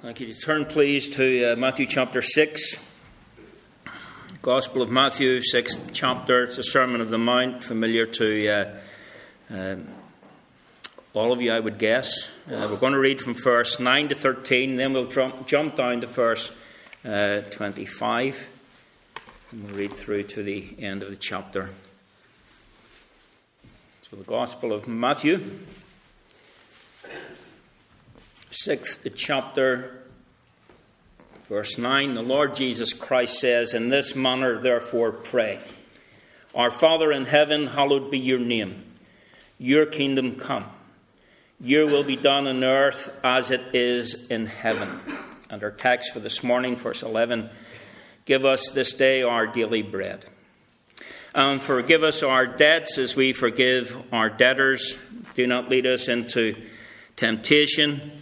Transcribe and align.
Thank 0.00 0.20
you. 0.20 0.32
Turn, 0.32 0.64
please, 0.64 1.08
to 1.16 1.54
uh, 1.54 1.56
Matthew 1.56 1.84
chapter 1.84 2.22
6. 2.22 2.92
Gospel 4.40 4.80
of 4.80 4.90
Matthew, 4.90 5.40
6th 5.40 5.90
chapter. 5.92 6.44
It's 6.44 6.56
a 6.56 6.62
Sermon 6.62 7.00
of 7.00 7.10
the 7.10 7.18
Mount, 7.18 7.64
familiar 7.64 8.06
to 8.06 8.48
uh, 8.48 9.52
uh, 9.52 9.76
all 11.14 11.32
of 11.32 11.42
you, 11.42 11.52
I 11.52 11.58
would 11.58 11.78
guess. 11.78 12.30
Uh, 12.46 12.68
we're 12.70 12.76
going 12.76 12.92
to 12.92 13.00
read 13.00 13.20
from 13.20 13.34
verse 13.34 13.80
9 13.80 14.10
to 14.10 14.14
13, 14.14 14.76
then 14.76 14.92
we'll 14.92 15.06
jump, 15.06 15.48
jump 15.48 15.74
down 15.74 16.00
to 16.02 16.06
verse 16.06 16.52
uh, 17.04 17.40
25, 17.50 18.48
and 19.50 19.64
we'll 19.64 19.74
read 19.74 19.92
through 19.94 20.22
to 20.22 20.44
the 20.44 20.76
end 20.78 21.02
of 21.02 21.10
the 21.10 21.16
chapter. 21.16 21.70
So, 24.02 24.14
the 24.14 24.22
Gospel 24.22 24.72
of 24.72 24.86
Matthew 24.86 25.58
sixth 28.62 29.06
chapter, 29.14 30.02
verse 31.48 31.78
9, 31.78 32.14
the 32.14 32.22
Lord 32.22 32.56
Jesus 32.56 32.92
Christ 32.92 33.38
says, 33.38 33.72
In 33.72 33.88
this 33.88 34.16
manner, 34.16 34.60
therefore, 34.60 35.12
pray. 35.12 35.60
Our 36.56 36.72
Father 36.72 37.12
in 37.12 37.24
heaven, 37.26 37.68
hallowed 37.68 38.10
be 38.10 38.18
your 38.18 38.40
name. 38.40 38.82
Your 39.60 39.86
kingdom 39.86 40.34
come. 40.34 40.64
Your 41.60 41.86
will 41.86 42.02
be 42.02 42.16
done 42.16 42.48
on 42.48 42.64
earth 42.64 43.16
as 43.22 43.52
it 43.52 43.60
is 43.74 44.28
in 44.28 44.46
heaven. 44.46 44.88
And 45.48 45.62
our 45.62 45.70
text 45.70 46.12
for 46.12 46.18
this 46.18 46.42
morning, 46.42 46.74
verse 46.74 47.04
11 47.04 47.50
Give 48.24 48.44
us 48.44 48.70
this 48.70 48.92
day 48.92 49.22
our 49.22 49.46
daily 49.46 49.82
bread. 49.82 50.24
And 51.32 51.62
forgive 51.62 52.02
us 52.02 52.24
our 52.24 52.46
debts 52.46 52.98
as 52.98 53.14
we 53.14 53.32
forgive 53.32 53.96
our 54.12 54.28
debtors. 54.28 54.96
Do 55.34 55.46
not 55.46 55.68
lead 55.68 55.86
us 55.86 56.08
into 56.08 56.56
temptation 57.14 58.20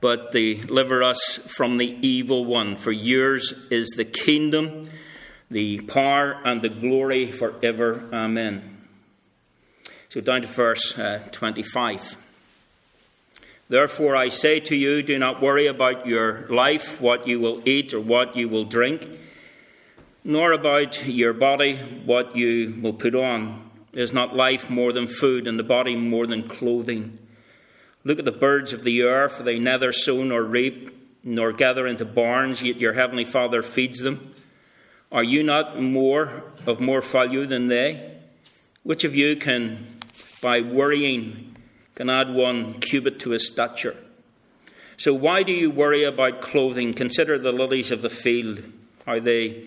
but 0.00 0.30
deliver 0.30 1.02
us 1.02 1.38
from 1.56 1.76
the 1.76 1.96
evil 2.06 2.44
one. 2.44 2.76
For 2.76 2.92
yours 2.92 3.52
is 3.70 3.88
the 3.96 4.04
kingdom, 4.04 4.90
the 5.50 5.80
power, 5.80 6.40
and 6.44 6.62
the 6.62 6.68
glory 6.68 7.26
forever. 7.26 8.08
Amen. 8.12 8.78
So 10.08 10.20
down 10.20 10.42
to 10.42 10.48
verse 10.48 10.98
uh, 10.98 11.22
25. 11.32 12.16
Therefore, 13.68 14.16
I 14.16 14.28
say 14.28 14.60
to 14.60 14.76
you, 14.76 15.02
do 15.02 15.18
not 15.18 15.42
worry 15.42 15.66
about 15.66 16.06
your 16.06 16.46
life, 16.48 17.00
what 17.00 17.28
you 17.28 17.38
will 17.38 17.60
eat 17.68 17.92
or 17.92 18.00
what 18.00 18.34
you 18.34 18.48
will 18.48 18.64
drink, 18.64 19.06
nor 20.24 20.52
about 20.52 21.06
your 21.06 21.34
body, 21.34 21.76
what 21.76 22.34
you 22.34 22.78
will 22.80 22.94
put 22.94 23.14
on. 23.14 23.64
Is 23.92 24.12
not 24.12 24.36
life 24.36 24.70
more 24.70 24.92
than 24.92 25.06
food, 25.06 25.46
and 25.46 25.58
the 25.58 25.64
body 25.64 25.96
more 25.96 26.26
than 26.26 26.46
clothing? 26.46 27.18
Look 28.08 28.18
at 28.18 28.24
the 28.24 28.32
birds 28.32 28.72
of 28.72 28.84
the 28.84 29.02
air, 29.02 29.28
for 29.28 29.42
they 29.42 29.58
neither 29.58 29.92
sow 29.92 30.24
nor 30.24 30.42
reap, 30.42 30.96
nor 31.22 31.52
gather 31.52 31.86
into 31.86 32.06
barns, 32.06 32.62
yet 32.62 32.80
your 32.80 32.94
heavenly 32.94 33.26
Father 33.26 33.62
feeds 33.62 33.98
them. 33.98 34.32
Are 35.12 35.22
you 35.22 35.42
not 35.42 35.78
more 35.78 36.42
of 36.64 36.80
more 36.80 37.02
value 37.02 37.44
than 37.44 37.68
they? 37.68 38.16
Which 38.82 39.04
of 39.04 39.14
you 39.14 39.36
can, 39.36 39.86
by 40.40 40.62
worrying, 40.62 41.54
can 41.96 42.08
add 42.08 42.32
one 42.32 42.80
cubit 42.80 43.20
to 43.20 43.30
his 43.32 43.46
stature? 43.46 43.94
So 44.96 45.12
why 45.12 45.42
do 45.42 45.52
you 45.52 45.70
worry 45.70 46.04
about 46.04 46.40
clothing? 46.40 46.94
Consider 46.94 47.38
the 47.38 47.52
lilies 47.52 47.90
of 47.90 48.00
the 48.00 48.08
field, 48.08 48.62
how 49.04 49.20
they 49.20 49.66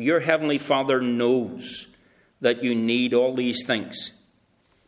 for 0.00 0.04
your 0.04 0.20
heavenly 0.20 0.56
Father 0.56 1.02
knows 1.02 1.86
that 2.40 2.62
you 2.62 2.74
need 2.74 3.12
all 3.12 3.34
these 3.34 3.66
things. 3.66 4.12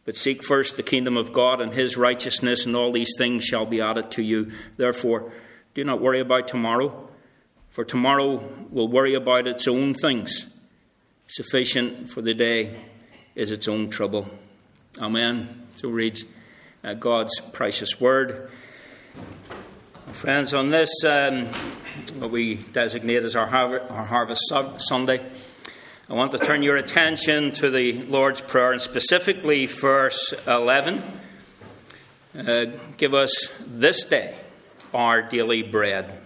But 0.06 0.16
seek 0.16 0.42
first 0.42 0.78
the 0.78 0.82
kingdom 0.82 1.18
of 1.18 1.34
God 1.34 1.60
and 1.60 1.74
his 1.74 1.98
righteousness, 1.98 2.64
and 2.64 2.74
all 2.74 2.92
these 2.92 3.12
things 3.18 3.44
shall 3.44 3.66
be 3.66 3.82
added 3.82 4.10
to 4.12 4.22
you. 4.22 4.52
Therefore, 4.78 5.30
do 5.74 5.84
not 5.84 6.00
worry 6.00 6.18
about 6.18 6.48
tomorrow, 6.48 7.10
for 7.68 7.84
tomorrow 7.84 8.42
will 8.70 8.88
worry 8.88 9.12
about 9.12 9.46
its 9.46 9.68
own 9.68 9.92
things. 9.92 10.46
Sufficient 11.26 12.08
for 12.08 12.22
the 12.22 12.32
day 12.32 12.74
is 13.34 13.50
its 13.50 13.68
own 13.68 13.90
trouble. 13.90 14.30
Amen. 14.98 15.66
So 15.74 15.90
reads 15.90 16.24
uh, 16.82 16.94
God's 16.94 17.38
precious 17.38 18.00
word. 18.00 18.50
Friends, 20.12 20.54
on 20.54 20.70
this 20.70 20.90
um, 21.04 21.48
we 22.20 22.56
designate 22.56 23.22
as 23.22 23.36
our, 23.36 23.46
our 23.48 24.04
Harvest 24.04 24.42
Sunday. 24.78 25.20
I 26.08 26.14
want 26.14 26.32
to 26.32 26.38
turn 26.38 26.62
your 26.62 26.76
attention 26.76 27.52
to 27.52 27.70
the 27.70 28.02
Lord's 28.04 28.40
Prayer 28.40 28.72
and 28.72 28.80
specifically 28.82 29.66
verse 29.66 30.34
11. 30.46 31.02
Uh, 32.38 32.66
give 32.96 33.14
us 33.14 33.32
this 33.66 34.04
day 34.04 34.36
our 34.92 35.22
daily 35.22 35.62
bread. 35.62 36.20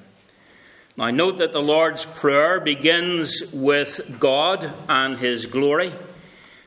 Now, 0.97 1.11
note 1.11 1.39
that 1.39 1.53
the 1.53 1.63
Lord's 1.63 2.05
Prayer 2.05 2.59
begins 2.59 3.53
with 3.53 4.19
God 4.19 4.73
and 4.89 5.19
His 5.19 5.47
glory. 5.47 5.93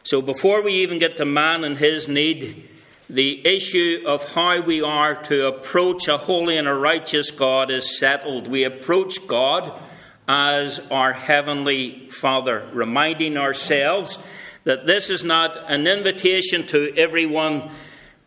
So, 0.03 0.21
before 0.21 0.63
we 0.63 0.73
even 0.75 0.97
get 0.97 1.17
to 1.17 1.25
man 1.25 1.63
and 1.63 1.77
his 1.77 2.07
need, 2.07 2.68
the 3.09 3.45
issue 3.45 4.03
of 4.05 4.33
how 4.35 4.61
we 4.61 4.81
are 4.81 5.15
to 5.23 5.47
approach 5.47 6.07
a 6.07 6.17
holy 6.17 6.57
and 6.57 6.67
a 6.67 6.73
righteous 6.73 7.31
God 7.31 7.71
is 7.71 7.97
settled. 7.97 8.47
We 8.47 8.63
approach 8.63 9.25
God 9.27 9.79
as 10.27 10.79
our 10.91 11.13
Heavenly 11.13 12.07
Father, 12.09 12.69
reminding 12.71 13.35
ourselves 13.35 14.19
that 14.63 14.85
this 14.85 15.09
is 15.09 15.23
not 15.23 15.57
an 15.67 15.87
invitation 15.87 16.67
to 16.67 16.93
everyone 16.95 17.71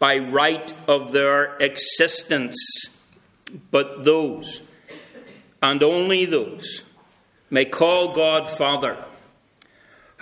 by 0.01 0.19
right 0.19 0.75
of 0.89 1.13
their 1.13 1.57
existence, 1.59 2.57
but 3.71 4.03
those, 4.03 4.63
and 5.63 5.81
only 5.81 6.25
those, 6.25 6.83
may 7.51 7.65
call 7.65 8.13
God 8.13 8.49
Father 8.49 8.97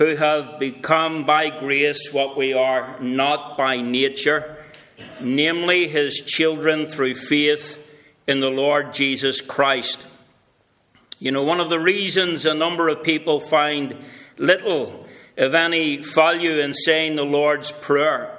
who 0.01 0.17
have 0.17 0.59
become 0.59 1.27
by 1.27 1.51
grace 1.51 2.11
what 2.11 2.35
we 2.35 2.55
are 2.55 2.99
not 3.01 3.59
by 3.59 3.83
nature, 3.83 4.57
namely 5.21 5.89
his 5.89 6.17
children 6.21 6.87
through 6.87 7.15
faith 7.15 7.87
in 8.27 8.41
the 8.41 8.49
Lord 8.49 8.95
Jesus 8.95 9.43
Christ. 9.43 10.07
You 11.19 11.33
know, 11.33 11.43
one 11.43 11.61
of 11.61 11.69
the 11.69 11.79
reasons 11.79 12.47
a 12.47 12.55
number 12.55 12.89
of 12.89 13.03
people 13.03 13.41
find 13.41 13.95
little, 14.39 15.07
if 15.37 15.53
any, 15.53 15.99
value 15.99 16.61
in 16.61 16.73
saying 16.73 17.17
the 17.17 17.23
Lord's 17.23 17.71
Prayer 17.71 18.35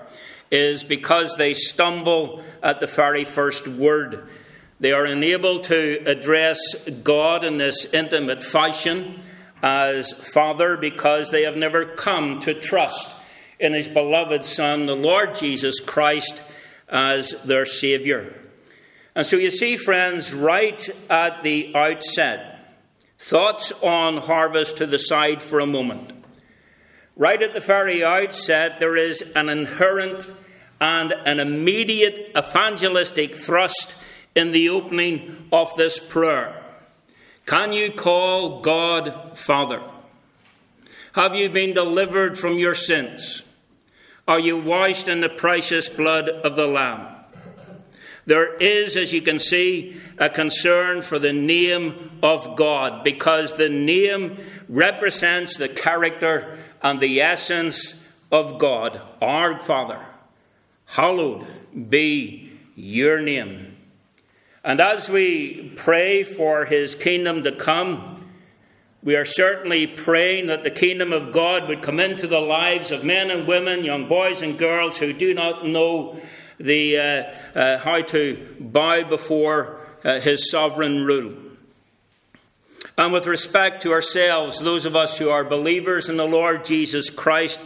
is 0.50 0.84
because 0.84 1.38
they 1.38 1.54
stumble 1.54 2.44
at 2.64 2.80
the 2.80 2.88
very 2.88 3.24
first 3.24 3.68
word. 3.68 4.28
They 4.80 4.94
are 4.94 5.06
unable 5.06 5.60
to 5.60 6.02
address 6.08 6.58
God 7.04 7.44
in 7.44 7.60
this 7.60 7.94
intimate 7.94 8.44
fashion 8.44 9.22
as 9.62 10.12
Father 10.12 10.78
because 10.78 11.30
they 11.30 11.44
have 11.44 11.56
never 11.56 11.86
come 11.86 12.40
to 12.42 12.54
trust 12.54 13.16
in 13.60 13.74
His 13.74 13.88
beloved 13.88 14.44
Son, 14.44 14.86
the 14.86 14.96
Lord 14.96 15.36
Jesus 15.36 15.80
Christ, 15.80 16.42
as 16.90 17.42
their 17.44 17.66
Saviour. 17.66 18.34
And 19.16 19.26
so 19.26 19.38
you 19.38 19.52
see, 19.52 19.78
friends, 19.78 20.34
right 20.34 20.90
at 21.10 21.44
the 21.44 21.76
outset, 21.76 22.76
thoughts 23.20 23.72
on 23.84 24.18
harvest 24.18 24.78
to 24.78 24.86
the 24.86 25.00
side 25.00 25.42
for 25.42 25.60
a 25.60 25.66
moment. 25.66 26.14
Right 27.16 27.42
at 27.42 27.54
the 27.54 27.60
very 27.60 28.04
outset, 28.04 28.80
there 28.80 28.96
is 28.96 29.22
an 29.36 29.50
inherent 29.50 30.28
and 30.80 31.12
an 31.26 31.40
immediate 31.40 32.32
evangelistic 32.36 33.36
thrust 33.36 33.96
in 34.34 34.52
the 34.52 34.70
opening 34.70 35.48
of 35.52 35.76
this 35.76 36.00
prayer. 36.00 36.61
Can 37.46 37.74
you 37.74 37.92
call 37.92 38.62
God 38.62 39.38
Father? 39.38 39.82
Have 41.14 41.36
you 41.36 41.50
been 41.50 41.74
delivered 41.74 42.40
from 42.40 42.58
your 42.58 42.76
sins? 42.76 43.44
Are 44.28 44.40
you 44.40 44.58
washed 44.58 45.08
in 45.08 45.22
the 45.22 45.30
precious 45.30 45.90
blood 45.90 46.30
of 46.30 46.56
the 46.56 46.68
Lamb? 46.68 47.08
There 48.26 48.56
is, 48.58 48.96
as 48.96 49.12
you 49.12 49.22
can 49.22 49.40
see, 49.40 49.98
a 50.18 50.30
concern 50.30 51.02
for 51.02 51.20
the 51.20 51.34
name 51.34 52.20
of 52.22 52.56
God 52.56 53.04
because 53.04 53.58
the 53.58 53.68
name 53.68 54.38
represents 54.70 55.58
the 55.58 55.68
character 55.68 56.58
and 56.82 57.00
the 57.00 57.20
essence 57.20 58.14
of 58.32 58.60
God, 58.60 59.02
our 59.22 59.60
Father. 59.60 60.06
Hallowed 60.86 61.46
be 61.90 62.54
your 62.76 63.20
name. 63.20 63.71
And 64.64 64.80
as 64.80 65.10
we 65.10 65.74
pray 65.76 66.24
for 66.24 66.66
his 66.66 66.94
kingdom 66.94 67.44
to 67.44 67.52
come, 67.52 68.24
we 69.04 69.16
are 69.16 69.26
certainly 69.26 69.88
praying 69.88 70.48
that 70.48 70.62
the 70.62 70.70
kingdom 70.70 71.12
of 71.12 71.32
God 71.32 71.68
would 71.68 71.82
come 71.82 72.00
into 72.00 72.28
the 72.28 72.40
lives 72.40 72.92
of 72.92 73.04
men 73.04 73.32
and 73.32 73.48
women, 73.48 73.84
young 73.84 74.08
boys 74.08 74.44
and 74.44 74.60
girls 74.60 75.00
who 75.00 75.14
do 75.14 75.34
not 75.34 75.66
know 75.66 76.22
the, 76.60 76.98
uh, 76.98 77.60
uh, 77.60 77.78
how 77.80 78.02
to 78.04 78.56
bow 78.60 79.04
before 79.04 79.80
uh, 80.04 80.20
his 80.20 80.52
sovereign 80.52 81.06
rule. 81.06 81.34
And 82.96 83.12
with 83.12 83.26
respect 83.26 83.82
to 83.82 83.92
ourselves, 83.94 84.60
those 84.60 84.86
of 84.86 84.96
us 84.96 85.18
who 85.18 85.32
are 85.32 85.44
believers 85.44 86.08
in 86.08 86.18
the 86.18 86.28
Lord 86.28 86.66
Jesus 86.66 87.10
Christ, 87.10 87.60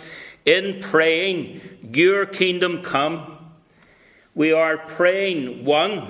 in 0.46 0.80
praying, 0.80 1.60
Your 1.94 2.26
kingdom 2.26 2.84
come, 2.84 3.38
we 4.34 4.54
are 4.54 4.78
praying, 4.78 5.66
one, 5.66 6.08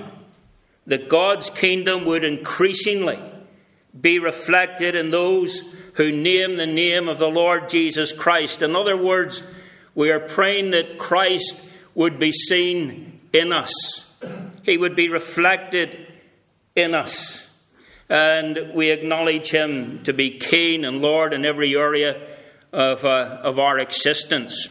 that 0.86 1.08
God's 1.08 1.50
kingdom 1.50 2.04
would 2.04 2.24
increasingly 2.24 3.18
be 3.98 4.18
reflected 4.18 4.94
in 4.94 5.10
those 5.10 5.74
who 5.94 6.12
name 6.12 6.56
the 6.56 6.66
name 6.66 7.08
of 7.08 7.18
the 7.18 7.28
Lord 7.28 7.68
Jesus 7.68 8.12
Christ. 8.12 8.62
In 8.62 8.76
other 8.76 8.96
words, 8.96 9.42
we 9.94 10.10
are 10.10 10.20
praying 10.20 10.70
that 10.70 10.98
Christ 10.98 11.64
would 11.94 12.18
be 12.18 12.32
seen 12.32 13.20
in 13.32 13.52
us, 13.52 13.72
He 14.62 14.76
would 14.76 14.94
be 14.94 15.08
reflected 15.08 15.98
in 16.74 16.94
us. 16.94 17.42
And 18.08 18.72
we 18.74 18.90
acknowledge 18.90 19.50
Him 19.50 20.02
to 20.04 20.12
be 20.12 20.38
King 20.38 20.84
and 20.84 21.02
Lord 21.02 21.32
in 21.32 21.44
every 21.44 21.74
area 21.74 22.20
of, 22.72 23.04
uh, 23.04 23.40
of 23.42 23.58
our 23.58 23.78
existence. 23.78 24.68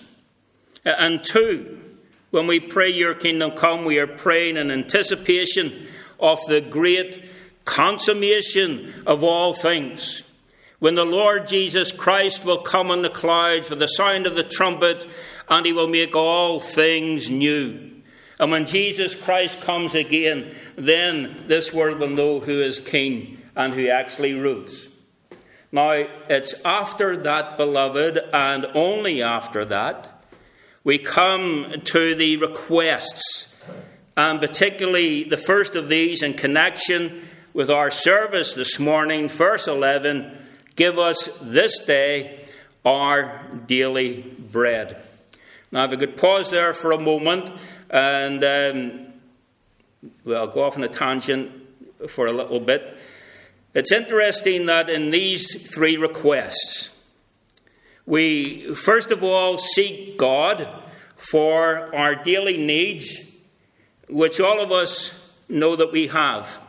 And 0.86 1.24
two, 1.24 1.82
when 2.30 2.48
we 2.48 2.60
pray, 2.60 2.90
Your 2.92 3.16
kingdom 3.16 3.52
come, 3.52 3.84
we 3.84 4.00
are 4.00 4.08
praying 4.08 4.58
in 4.58 4.72
anticipation 4.72 5.88
of 6.20 6.40
the 6.48 6.62
great 6.62 7.24
consummation 7.66 9.04
of 9.06 9.24
all 9.24 9.54
things. 9.54 10.24
When 10.80 10.96
the 10.96 11.06
Lord 11.06 11.48
Jesus 11.48 11.92
Christ 11.92 12.46
will 12.46 12.60
come 12.60 12.92
on 12.92 13.02
the 13.02 13.10
clouds 13.10 13.70
with 13.70 13.80
the 13.80 13.88
sound 13.88 14.28
of 14.28 14.36
the 14.36 14.44
trumpet, 14.44 15.08
and 15.50 15.66
he 15.66 15.74
will 15.74 15.88
make 15.88 16.16
all 16.16 16.60
things 16.60 17.30
new. 17.30 17.92
And 18.40 18.52
when 18.52 18.66
Jesus 18.66 19.16
Christ 19.16 19.62
comes 19.62 19.96
again, 19.96 20.54
then 20.76 21.46
this 21.48 21.74
world 21.74 22.00
will 22.00 22.10
know 22.10 22.40
who 22.40 22.62
is 22.62 22.80
king 22.80 23.42
and 23.56 23.74
who 23.74 23.88
actually 23.88 24.34
rules. 24.34 24.90
Now, 25.72 26.06
it's 26.30 26.54
after 26.66 27.18
that, 27.18 27.58
beloved, 27.58 28.20
and 28.34 28.66
only 28.74 29.22
after 29.22 29.66
that, 29.66 30.12
we 30.84 31.00
come 31.00 31.82
to 31.86 32.16
the 32.16 32.38
requests, 32.38 33.55
and 34.18 34.40
particularly 34.40 35.24
the 35.24 35.38
first 35.38 35.76
of 35.76 35.90
these 35.90 36.24
in 36.24 36.34
connection 36.34 37.28
with 37.54 37.70
our 37.70 37.92
service 37.92 38.54
this 38.54 38.80
morning, 38.80 39.30
verse 39.30 39.68
11 39.68 40.40
Give 40.76 41.00
us 41.00 41.30
this 41.42 41.80
day 41.86 42.46
our 42.84 43.42
daily 43.66 44.22
bread. 44.52 45.02
Now, 45.72 45.86
if 45.86 45.92
I 45.92 45.96
could 45.96 46.18
pause 46.18 46.52
there 46.52 46.74
for 46.74 46.92
a 46.92 47.00
moment 47.00 47.50
and, 47.90 48.44
um, 48.44 49.14
well, 50.26 50.48
go 50.48 50.64
off 50.64 50.78
on 50.78 50.84
a 50.84 50.90
tangent 50.90 51.52
for 52.10 52.28
a 52.28 52.34
little 52.34 52.60
bit. 52.60 52.98
It's 53.74 53.92
interesting 53.92 54.68
that 54.68 54.90
in 54.90 55.12
these 55.12 55.70
three 55.70 55.98
requests, 55.98 56.96
we 58.06 58.74
first 58.76 59.12
of 59.12 59.24
all 59.24 59.58
seek 59.58 60.18
God 60.18 60.68
for 61.18 61.94
our 61.96 62.16
daily 62.16 62.58
needs, 62.58 63.32
which 64.08 64.40
all 64.40 64.62
of 64.62 64.72
us 64.72 65.32
know 65.50 65.76
that 65.76 65.92
we 65.92 66.08
have. 66.08 66.62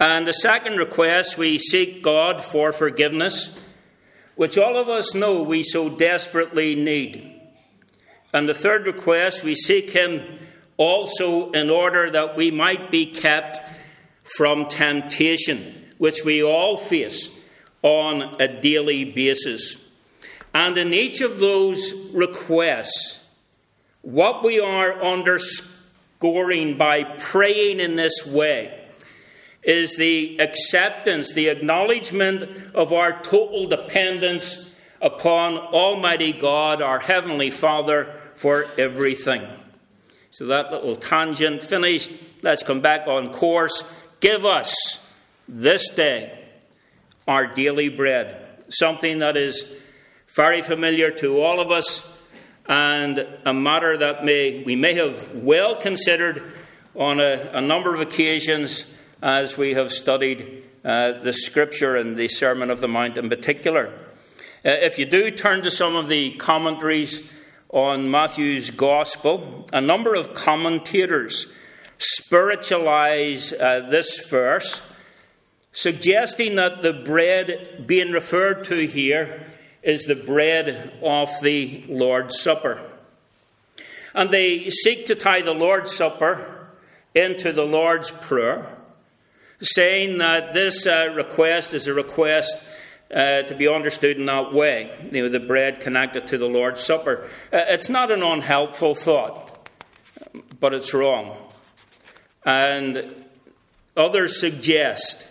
And 0.00 0.26
the 0.26 0.32
second 0.32 0.76
request, 0.76 1.38
we 1.38 1.58
seek 1.58 2.02
God 2.02 2.44
for 2.44 2.72
forgiveness, 2.72 3.58
which 4.36 4.56
all 4.56 4.76
of 4.76 4.88
us 4.88 5.14
know 5.14 5.42
we 5.42 5.64
so 5.64 5.88
desperately 5.88 6.76
need. 6.76 7.40
And 8.32 8.48
the 8.48 8.54
third 8.54 8.86
request, 8.86 9.42
we 9.42 9.56
seek 9.56 9.90
Him 9.90 10.22
also 10.76 11.50
in 11.50 11.70
order 11.70 12.10
that 12.10 12.36
we 12.36 12.50
might 12.50 12.90
be 12.90 13.06
kept 13.06 13.58
from 14.36 14.66
temptation, 14.66 15.86
which 15.98 16.24
we 16.24 16.42
all 16.42 16.76
face 16.76 17.36
on 17.82 18.36
a 18.40 18.46
daily 18.60 19.04
basis. 19.04 19.84
And 20.54 20.78
in 20.78 20.94
each 20.94 21.20
of 21.20 21.38
those 21.38 21.92
requests, 22.12 23.24
what 24.02 24.44
we 24.44 24.60
are 24.60 25.00
underscoring 26.20 26.76
by 26.76 27.04
praying 27.04 27.80
in 27.80 27.96
this 27.96 28.26
way 28.26 28.86
is 29.62 29.96
the 29.96 30.38
acceptance, 30.40 31.32
the 31.32 31.48
acknowledgement 31.48 32.74
of 32.74 32.92
our 32.92 33.20
total 33.22 33.66
dependence 33.66 34.74
upon 35.00 35.56
Almighty 35.56 36.32
God, 36.32 36.80
our 36.82 36.98
Heavenly 36.98 37.50
Father, 37.50 38.12
for 38.34 38.66
everything. 38.78 39.46
So 40.30 40.46
that 40.46 40.72
little 40.72 40.96
tangent 40.96 41.62
finished. 41.62 42.10
Let's 42.42 42.62
come 42.62 42.80
back 42.80 43.06
on 43.08 43.32
course. 43.32 43.82
Give 44.20 44.44
us 44.44 44.74
this 45.48 45.88
day 45.90 46.46
our 47.26 47.46
daily 47.46 47.88
bread, 47.88 48.64
something 48.70 49.18
that 49.18 49.36
is 49.36 49.64
very 50.34 50.62
familiar 50.62 51.10
to 51.10 51.40
all 51.42 51.60
of 51.60 51.70
us 51.70 52.17
and 52.68 53.26
a 53.46 53.54
matter 53.54 53.96
that 53.96 54.24
may, 54.24 54.62
we 54.62 54.76
may 54.76 54.94
have 54.94 55.34
well 55.34 55.74
considered 55.74 56.42
on 56.94 57.18
a, 57.18 57.50
a 57.54 57.60
number 57.60 57.94
of 57.94 58.00
occasions 58.00 58.94
as 59.22 59.56
we 59.56 59.74
have 59.74 59.92
studied 59.92 60.64
uh, 60.84 61.12
the 61.12 61.32
scripture 61.32 61.96
and 61.96 62.16
the 62.16 62.28
Sermon 62.28 62.70
of 62.70 62.80
the 62.80 62.88
Mount 62.88 63.16
in 63.16 63.28
particular. 63.28 63.86
Uh, 64.64 64.70
if 64.70 64.98
you 64.98 65.06
do 65.06 65.30
turn 65.30 65.62
to 65.62 65.70
some 65.70 65.96
of 65.96 66.08
the 66.08 66.32
commentaries 66.32 67.30
on 67.70 68.10
Matthew's 68.10 68.70
Gospel, 68.70 69.66
a 69.72 69.80
number 69.80 70.14
of 70.14 70.34
commentators 70.34 71.52
spiritualize 71.98 73.52
uh, 73.52 73.86
this 73.90 74.26
verse, 74.28 74.92
suggesting 75.72 76.56
that 76.56 76.82
the 76.82 76.92
bread 76.92 77.84
being 77.86 78.12
referred 78.12 78.64
to 78.64 78.86
here 78.86 79.44
is 79.82 80.04
the 80.04 80.16
bread 80.16 80.98
of 81.02 81.30
the 81.42 81.84
Lord's 81.88 82.40
Supper. 82.40 82.82
And 84.14 84.30
they 84.30 84.70
seek 84.70 85.06
to 85.06 85.14
tie 85.14 85.42
the 85.42 85.54
Lord's 85.54 85.94
Supper 85.94 86.68
into 87.14 87.52
the 87.52 87.64
Lord's 87.64 88.10
Prayer 88.10 88.78
saying 89.60 90.18
that 90.18 90.54
this 90.54 90.86
uh, 90.86 91.12
request 91.14 91.74
is 91.74 91.86
a 91.86 91.94
request 91.94 92.56
uh, 93.12 93.42
to 93.42 93.54
be 93.54 93.66
understood 93.66 94.18
in 94.18 94.26
that 94.26 94.52
way, 94.52 94.90
you 95.10 95.22
know, 95.22 95.28
the 95.28 95.40
bread 95.40 95.80
connected 95.80 96.26
to 96.26 96.38
the 96.38 96.46
Lord's 96.46 96.80
Supper. 96.82 97.24
Uh, 97.52 97.64
it's 97.68 97.88
not 97.88 98.10
an 98.10 98.22
unhelpful 98.22 98.94
thought, 98.94 99.68
but 100.60 100.74
it's 100.74 100.92
wrong. 100.92 101.36
And 102.44 103.14
others 103.96 104.38
suggest 104.38 105.26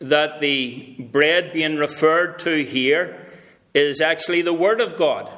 that 0.00 0.40
the 0.40 0.96
bread 0.98 1.52
being 1.52 1.76
referred 1.76 2.38
to 2.40 2.64
here 2.64 3.17
is 3.86 4.00
actually 4.00 4.42
the 4.42 4.52
Word 4.52 4.80
of 4.80 4.96
God. 4.96 5.30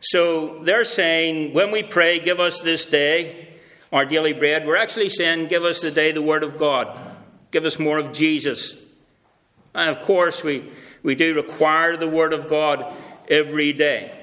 So 0.00 0.62
they're 0.62 0.84
saying, 0.84 1.54
when 1.54 1.70
we 1.70 1.82
pray, 1.82 2.20
give 2.20 2.40
us 2.40 2.60
this 2.60 2.84
day 2.84 3.48
our 3.90 4.04
daily 4.04 4.34
bread, 4.34 4.66
we're 4.66 4.76
actually 4.76 5.08
saying, 5.08 5.46
give 5.48 5.64
us 5.64 5.80
today 5.80 6.12
the 6.12 6.22
Word 6.22 6.42
of 6.42 6.58
God. 6.58 6.98
Give 7.50 7.64
us 7.64 7.78
more 7.78 7.98
of 7.98 8.12
Jesus. 8.12 8.80
And 9.74 9.88
of 9.88 10.00
course, 10.00 10.44
we, 10.44 10.70
we 11.02 11.14
do 11.14 11.34
require 11.34 11.96
the 11.96 12.08
Word 12.08 12.32
of 12.32 12.48
God 12.48 12.92
every 13.28 13.72
day. 13.72 14.14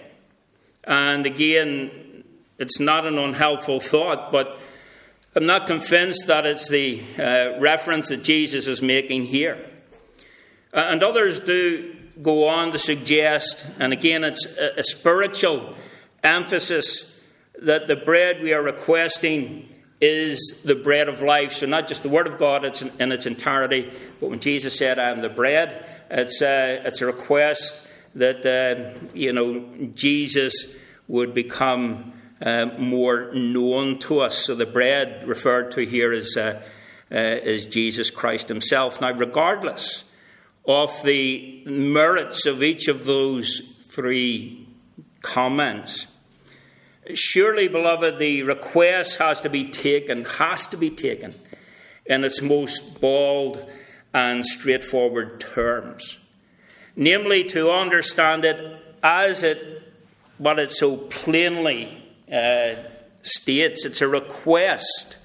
And 0.83 1.25
again, 1.25 2.23
it's 2.59 2.79
not 2.79 3.07
an 3.07 3.17
unhelpful 3.17 3.79
thought, 3.79 4.31
but 4.31 4.59
I'm 5.35 5.45
not 5.45 5.67
convinced 5.67 6.27
that 6.27 6.45
it's 6.45 6.69
the 6.69 7.01
uh, 7.17 7.59
reference 7.59 8.09
that 8.09 8.23
Jesus 8.23 8.67
is 8.67 8.81
making 8.81 9.25
here. 9.25 9.65
And 10.71 11.03
others 11.03 11.39
do 11.39 11.94
go 12.21 12.47
on 12.47 12.71
to 12.71 12.79
suggest, 12.79 13.65
and 13.79 13.93
again, 13.93 14.23
it's 14.23 14.45
a, 14.57 14.79
a 14.79 14.83
spiritual 14.83 15.75
emphasis, 16.23 17.21
that 17.61 17.87
the 17.87 17.95
bread 17.95 18.41
we 18.41 18.53
are 18.53 18.61
requesting 18.61 19.69
is 20.01 20.61
the 20.63 20.75
bread 20.75 21.07
of 21.07 21.21
life. 21.21 21.53
So, 21.53 21.65
not 21.65 21.87
just 21.87 22.03
the 22.03 22.09
Word 22.09 22.27
of 22.27 22.37
God 22.37 22.65
it's 22.65 22.81
in 22.81 23.11
its 23.11 23.25
entirety, 23.25 23.91
but 24.19 24.29
when 24.29 24.39
Jesus 24.39 24.77
said, 24.77 24.99
I 24.99 25.09
am 25.09 25.21
the 25.21 25.29
bread, 25.29 25.85
it's 26.09 26.41
a, 26.41 26.79
uh, 26.79 26.87
it's 26.87 27.01
a 27.01 27.05
request 27.05 27.87
that, 28.15 28.45
uh, 28.45 28.99
you 29.13 29.33
know, 29.33 29.65
Jesus 29.93 30.75
would 31.07 31.33
become 31.33 32.13
uh, 32.41 32.65
more 32.77 33.33
known 33.33 33.99
to 33.99 34.19
us. 34.21 34.37
So, 34.37 34.55
the 34.55 34.65
bread 34.65 35.27
referred 35.27 35.71
to 35.71 35.85
here 35.85 36.11
is, 36.11 36.35
uh, 36.37 36.61
uh, 37.11 37.15
is 37.15 37.65
Jesus 37.65 38.09
Christ 38.09 38.49
Himself. 38.49 39.01
Now, 39.01 39.11
regardless 39.11 40.04
of 40.67 40.91
the 41.03 41.63
merits 41.65 42.45
of 42.45 42.63
each 42.63 42.87
of 42.87 43.05
those 43.05 43.59
three 43.87 44.67
comments, 45.21 46.07
Surely, 47.13 47.67
beloved, 47.67 48.17
the 48.17 48.41
request 48.41 49.19
has 49.19 49.39
to 49.41 49.49
be 49.49 49.69
taken, 49.69 50.25
has 50.25 50.65
to 50.67 50.77
be 50.77 50.89
taken 50.89 51.33
in 52.05 52.23
its 52.23 52.41
most 52.41 52.99
bald 52.99 53.69
and 54.11 54.43
straightforward 54.43 55.39
terms. 55.39 56.17
Namely, 56.95 57.43
to 57.43 57.69
understand 57.69 58.43
it 58.43 58.81
as 59.03 59.43
it 59.43 59.83
what 60.39 60.57
it 60.57 60.71
so 60.71 60.97
plainly 60.97 62.03
uh, 62.31 62.75
states. 63.21 63.85
It's 63.85 64.01
a 64.01 64.07
request. 64.07 65.17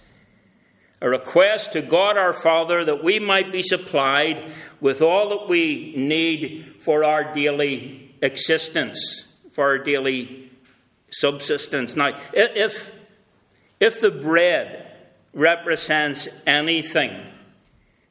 A 1.02 1.09
request 1.09 1.73
to 1.73 1.80
God 1.80 2.19
our 2.19 2.35
Father 2.42 2.85
that 2.85 3.02
we 3.02 3.19
might 3.19 3.50
be 3.50 3.62
supplied 3.62 4.52
with 4.80 5.00
all 5.00 5.30
that 5.30 5.49
we 5.49 5.95
need 5.97 6.76
for 6.80 7.04
our 7.04 7.33
daily 7.33 8.14
existence, 8.21 9.26
for 9.52 9.64
our 9.64 9.78
daily 9.78 10.50
subsistence. 11.11 11.97
Now, 11.97 12.19
if, 12.35 12.95
if 13.80 14.00
the 14.00 14.11
bread 14.11 14.87
represents 15.33 16.28
anything 16.47 17.19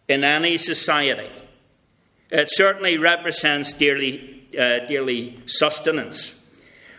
in 0.07 0.23
any 0.23 0.57
society, 0.57 1.29
it 2.31 2.49
certainly 2.51 2.97
represents 2.97 3.73
daily, 3.73 4.47
uh, 4.57 4.85
daily 4.87 5.41
sustenance. 5.45 6.35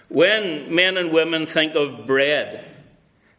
When 0.09 0.73
men 0.75 0.97
and 0.97 1.13
women 1.13 1.47
think 1.47 1.75
of 1.75 2.07
bread, 2.07 2.70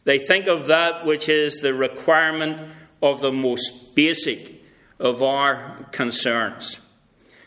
they 0.04 0.20
think 0.20 0.48
of 0.48 0.68
that 0.68 1.06
which 1.06 1.30
is 1.30 1.62
the 1.62 1.74
requirement 1.74 2.72
of 3.02 3.22
the 3.22 3.32
most 3.32 3.96
basic 3.96 4.64
of 5.00 5.22
our 5.24 5.86
concerns. 5.92 6.80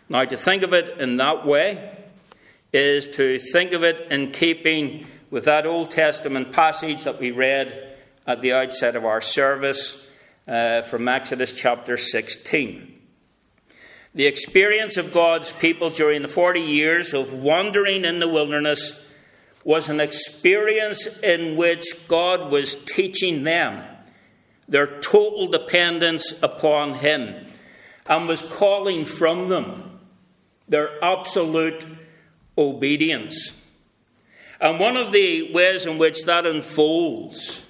Now, 0.08 0.24
to 0.24 0.36
think 0.36 0.62
of 0.62 0.72
it 0.72 1.00
in 1.00 1.16
that 1.16 1.46
way 1.46 1.96
is 2.72 3.06
to 3.16 3.38
think 3.38 3.72
of 3.72 3.84
it 3.84 4.10
in 4.10 4.32
keeping 4.32 5.06
with 5.30 5.44
that 5.44 5.66
Old 5.66 5.90
Testament 5.90 6.52
passage 6.52 7.04
that 7.04 7.18
we 7.18 7.30
read 7.30 7.96
at 8.26 8.40
the 8.40 8.52
outset 8.52 8.96
of 8.96 9.04
our 9.04 9.20
service 9.20 10.06
uh, 10.46 10.82
from 10.82 11.08
Exodus 11.08 11.52
chapter 11.52 11.96
16. 11.96 12.90
The 14.14 14.26
experience 14.26 14.96
of 14.96 15.12
God's 15.12 15.52
people 15.52 15.90
during 15.90 16.22
the 16.22 16.28
40 16.28 16.60
years 16.60 17.14
of 17.14 17.32
wandering 17.32 18.04
in 18.04 18.20
the 18.20 18.28
wilderness 18.28 19.03
was 19.64 19.88
an 19.88 19.98
experience 19.98 21.18
in 21.20 21.56
which 21.56 21.84
God 22.06 22.50
was 22.50 22.74
teaching 22.84 23.44
them 23.44 23.82
their 24.68 24.86
total 25.00 25.48
dependence 25.48 26.42
upon 26.42 26.94
Him 26.94 27.46
and 28.06 28.28
was 28.28 28.42
calling 28.42 29.04
from 29.04 29.48
them 29.48 29.98
their 30.68 31.02
absolute 31.02 31.86
obedience. 32.56 33.52
And 34.60 34.78
one 34.78 34.96
of 34.96 35.12
the 35.12 35.52
ways 35.52 35.84
in 35.84 35.98
which 35.98 36.24
that 36.24 36.46
unfolds 36.46 37.66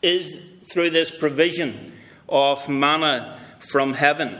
is 0.00 0.44
through 0.70 0.90
this 0.90 1.10
provision 1.10 1.96
of 2.28 2.68
manna 2.68 3.40
from 3.58 3.94
heaven. 3.94 4.38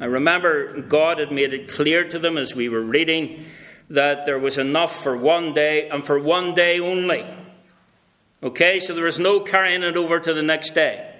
I 0.00 0.06
remember 0.06 0.80
God 0.80 1.18
had 1.18 1.30
made 1.30 1.54
it 1.54 1.68
clear 1.68 2.08
to 2.08 2.18
them 2.18 2.36
as 2.36 2.54
we 2.54 2.68
were 2.68 2.82
reading 2.82 3.44
that 3.90 4.26
there 4.26 4.38
was 4.38 4.58
enough 4.58 5.02
for 5.02 5.16
one 5.16 5.52
day 5.52 5.88
and 5.88 6.04
for 6.04 6.18
one 6.18 6.54
day 6.54 6.80
only. 6.80 7.26
Okay, 8.42 8.80
so 8.80 8.94
there 8.94 9.04
was 9.04 9.18
no 9.18 9.40
carrying 9.40 9.82
it 9.82 9.96
over 9.96 10.20
to 10.20 10.34
the 10.34 10.42
next 10.42 10.74
day. 10.74 11.10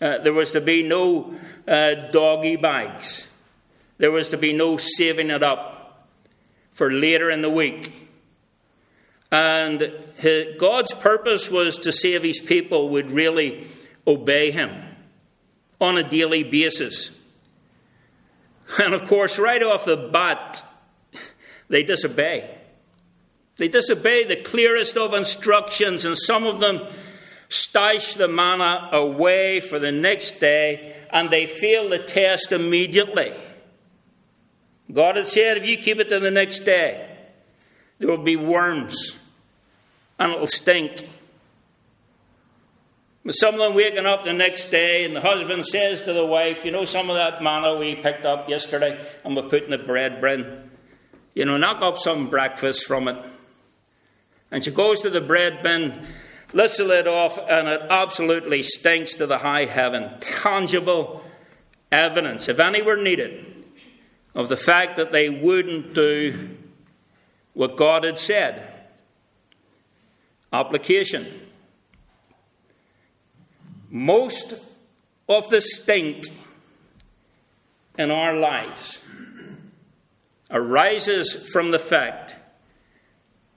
Uh, 0.00 0.18
there 0.18 0.32
was 0.32 0.50
to 0.50 0.60
be 0.60 0.82
no 0.82 1.34
uh, 1.66 1.94
doggy 2.10 2.56
bags. 2.56 3.26
There 3.98 4.10
was 4.10 4.28
to 4.30 4.36
be 4.36 4.52
no 4.52 4.76
saving 4.76 5.30
it 5.30 5.42
up 5.42 6.08
for 6.72 6.90
later 6.90 7.30
in 7.30 7.42
the 7.42 7.50
week. 7.50 7.92
And 9.30 9.92
his, 10.16 10.58
God's 10.58 10.92
purpose 10.92 11.50
was 11.50 11.76
to 11.78 11.92
save 11.92 12.22
his 12.22 12.40
people 12.40 12.90
would 12.90 13.10
really 13.10 13.68
obey 14.06 14.50
him 14.50 14.76
on 15.80 15.96
a 15.96 16.02
daily 16.02 16.42
basis. 16.42 17.18
And 18.78 18.94
of 18.94 19.04
course, 19.08 19.38
right 19.38 19.62
off 19.62 19.84
the 19.84 19.96
bat, 19.96 20.62
they 21.72 21.82
disobey. 21.82 22.58
They 23.56 23.68
disobey 23.68 24.24
the 24.24 24.36
clearest 24.36 24.98
of 24.98 25.14
instructions, 25.14 26.04
and 26.04 26.18
some 26.18 26.44
of 26.44 26.60
them 26.60 26.86
stash 27.48 28.12
the 28.12 28.28
manna 28.28 28.90
away 28.92 29.60
for 29.60 29.78
the 29.78 29.90
next 29.90 30.38
day, 30.38 30.94
and 31.08 31.30
they 31.30 31.46
fail 31.46 31.88
the 31.88 31.98
test 31.98 32.52
immediately. 32.52 33.32
God 34.92 35.16
had 35.16 35.28
said, 35.28 35.56
if 35.56 35.66
you 35.66 35.78
keep 35.78 35.98
it 35.98 36.10
to 36.10 36.20
the 36.20 36.30
next 36.30 36.60
day, 36.60 37.08
there 37.98 38.08
will 38.10 38.18
be 38.18 38.36
worms 38.36 39.16
and 40.18 40.32
it'll 40.32 40.46
stink. 40.46 41.08
But 43.24 43.32
some 43.32 43.54
of 43.54 43.60
them 43.60 43.74
waking 43.74 44.04
up 44.04 44.24
the 44.24 44.34
next 44.34 44.66
day, 44.66 45.04
and 45.06 45.16
the 45.16 45.22
husband 45.22 45.64
says 45.64 46.02
to 46.02 46.12
the 46.12 46.26
wife, 46.26 46.64
You 46.66 46.72
know, 46.72 46.84
some 46.84 47.08
of 47.08 47.16
that 47.16 47.42
manna 47.42 47.76
we 47.76 47.94
picked 47.94 48.26
up 48.26 48.48
yesterday, 48.48 49.00
and 49.24 49.34
we're 49.34 49.48
putting 49.48 49.70
the 49.70 49.78
bread 49.78 50.20
bin. 50.20 50.71
You 51.34 51.46
know, 51.46 51.56
knock 51.56 51.82
up 51.82 51.98
some 51.98 52.28
breakfast 52.28 52.86
from 52.86 53.08
it. 53.08 53.16
And 54.50 54.62
she 54.62 54.70
goes 54.70 55.00
to 55.00 55.10
the 55.10 55.20
bread 55.20 55.62
bin, 55.62 56.06
lifts 56.52 56.76
the 56.76 56.84
lid 56.84 57.06
off, 57.06 57.38
and 57.38 57.68
it 57.68 57.82
absolutely 57.88 58.62
stinks 58.62 59.14
to 59.14 59.26
the 59.26 59.38
high 59.38 59.64
heaven. 59.64 60.14
Tangible 60.20 61.24
evidence, 61.90 62.48
if 62.48 62.58
any 62.60 62.82
were 62.82 62.96
needed, 62.96 63.64
of 64.34 64.48
the 64.48 64.56
fact 64.56 64.96
that 64.96 65.12
they 65.12 65.30
wouldn't 65.30 65.94
do 65.94 66.50
what 67.54 67.76
God 67.76 68.04
had 68.04 68.18
said. 68.18 68.68
Application. 70.52 71.26
Most 73.88 74.54
of 75.28 75.48
the 75.50 75.60
stink 75.60 76.26
in 77.98 78.10
our 78.10 78.34
lives 78.34 78.98
arises 80.52 81.48
from 81.50 81.70
the 81.70 81.78
fact 81.78 82.36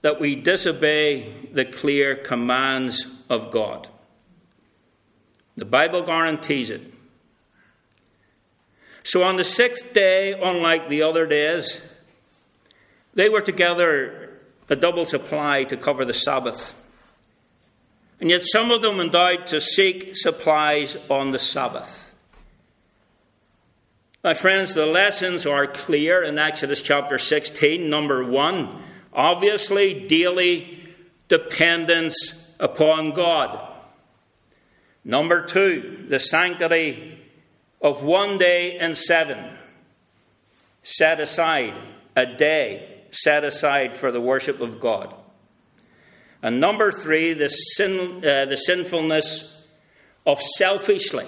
that 0.02 0.20
we 0.20 0.34
disobey 0.34 1.48
the 1.52 1.64
clear 1.64 2.16
commands 2.16 3.06
of 3.28 3.50
God. 3.50 3.88
The 5.56 5.64
Bible 5.64 6.02
guarantees 6.02 6.70
it. 6.70 6.82
So 9.02 9.22
on 9.22 9.36
the 9.36 9.44
sixth 9.44 9.92
day, 9.92 10.32
unlike 10.32 10.88
the 10.88 11.02
other 11.02 11.26
days, 11.26 11.80
they 13.14 13.28
were 13.28 13.40
together 13.40 14.40
a 14.68 14.76
double 14.76 15.06
supply 15.06 15.64
to 15.64 15.76
cover 15.76 16.04
the 16.04 16.14
Sabbath. 16.14 16.74
And 18.20 18.30
yet 18.30 18.42
some 18.42 18.70
of 18.70 18.82
them 18.82 18.98
out 19.14 19.46
to 19.48 19.60
seek 19.60 20.16
supplies 20.16 20.96
on 21.08 21.30
the 21.30 21.38
Sabbath. 21.38 22.05
My 24.26 24.34
friends, 24.34 24.74
the 24.74 24.86
lessons 24.86 25.46
are 25.46 25.68
clear 25.68 26.20
in 26.20 26.36
Exodus 26.36 26.82
chapter 26.82 27.16
16. 27.16 27.88
Number 27.88 28.24
one, 28.24 28.76
obviously, 29.12 30.04
daily 30.08 30.88
dependence 31.28 32.52
upon 32.58 33.12
God. 33.12 33.64
Number 35.04 35.44
two, 35.44 36.06
the 36.08 36.18
sanctity 36.18 37.20
of 37.80 38.02
one 38.02 38.36
day 38.36 38.76
in 38.80 38.96
seven 38.96 39.58
set 40.82 41.20
aside, 41.20 41.74
a 42.16 42.26
day 42.26 43.02
set 43.12 43.44
aside 43.44 43.94
for 43.94 44.10
the 44.10 44.20
worship 44.20 44.60
of 44.60 44.80
God. 44.80 45.14
And 46.42 46.58
number 46.58 46.90
three, 46.90 47.32
the, 47.32 47.48
sin, 47.48 48.24
uh, 48.26 48.46
the 48.46 48.56
sinfulness 48.56 49.68
of 50.26 50.42
selfishly 50.42 51.26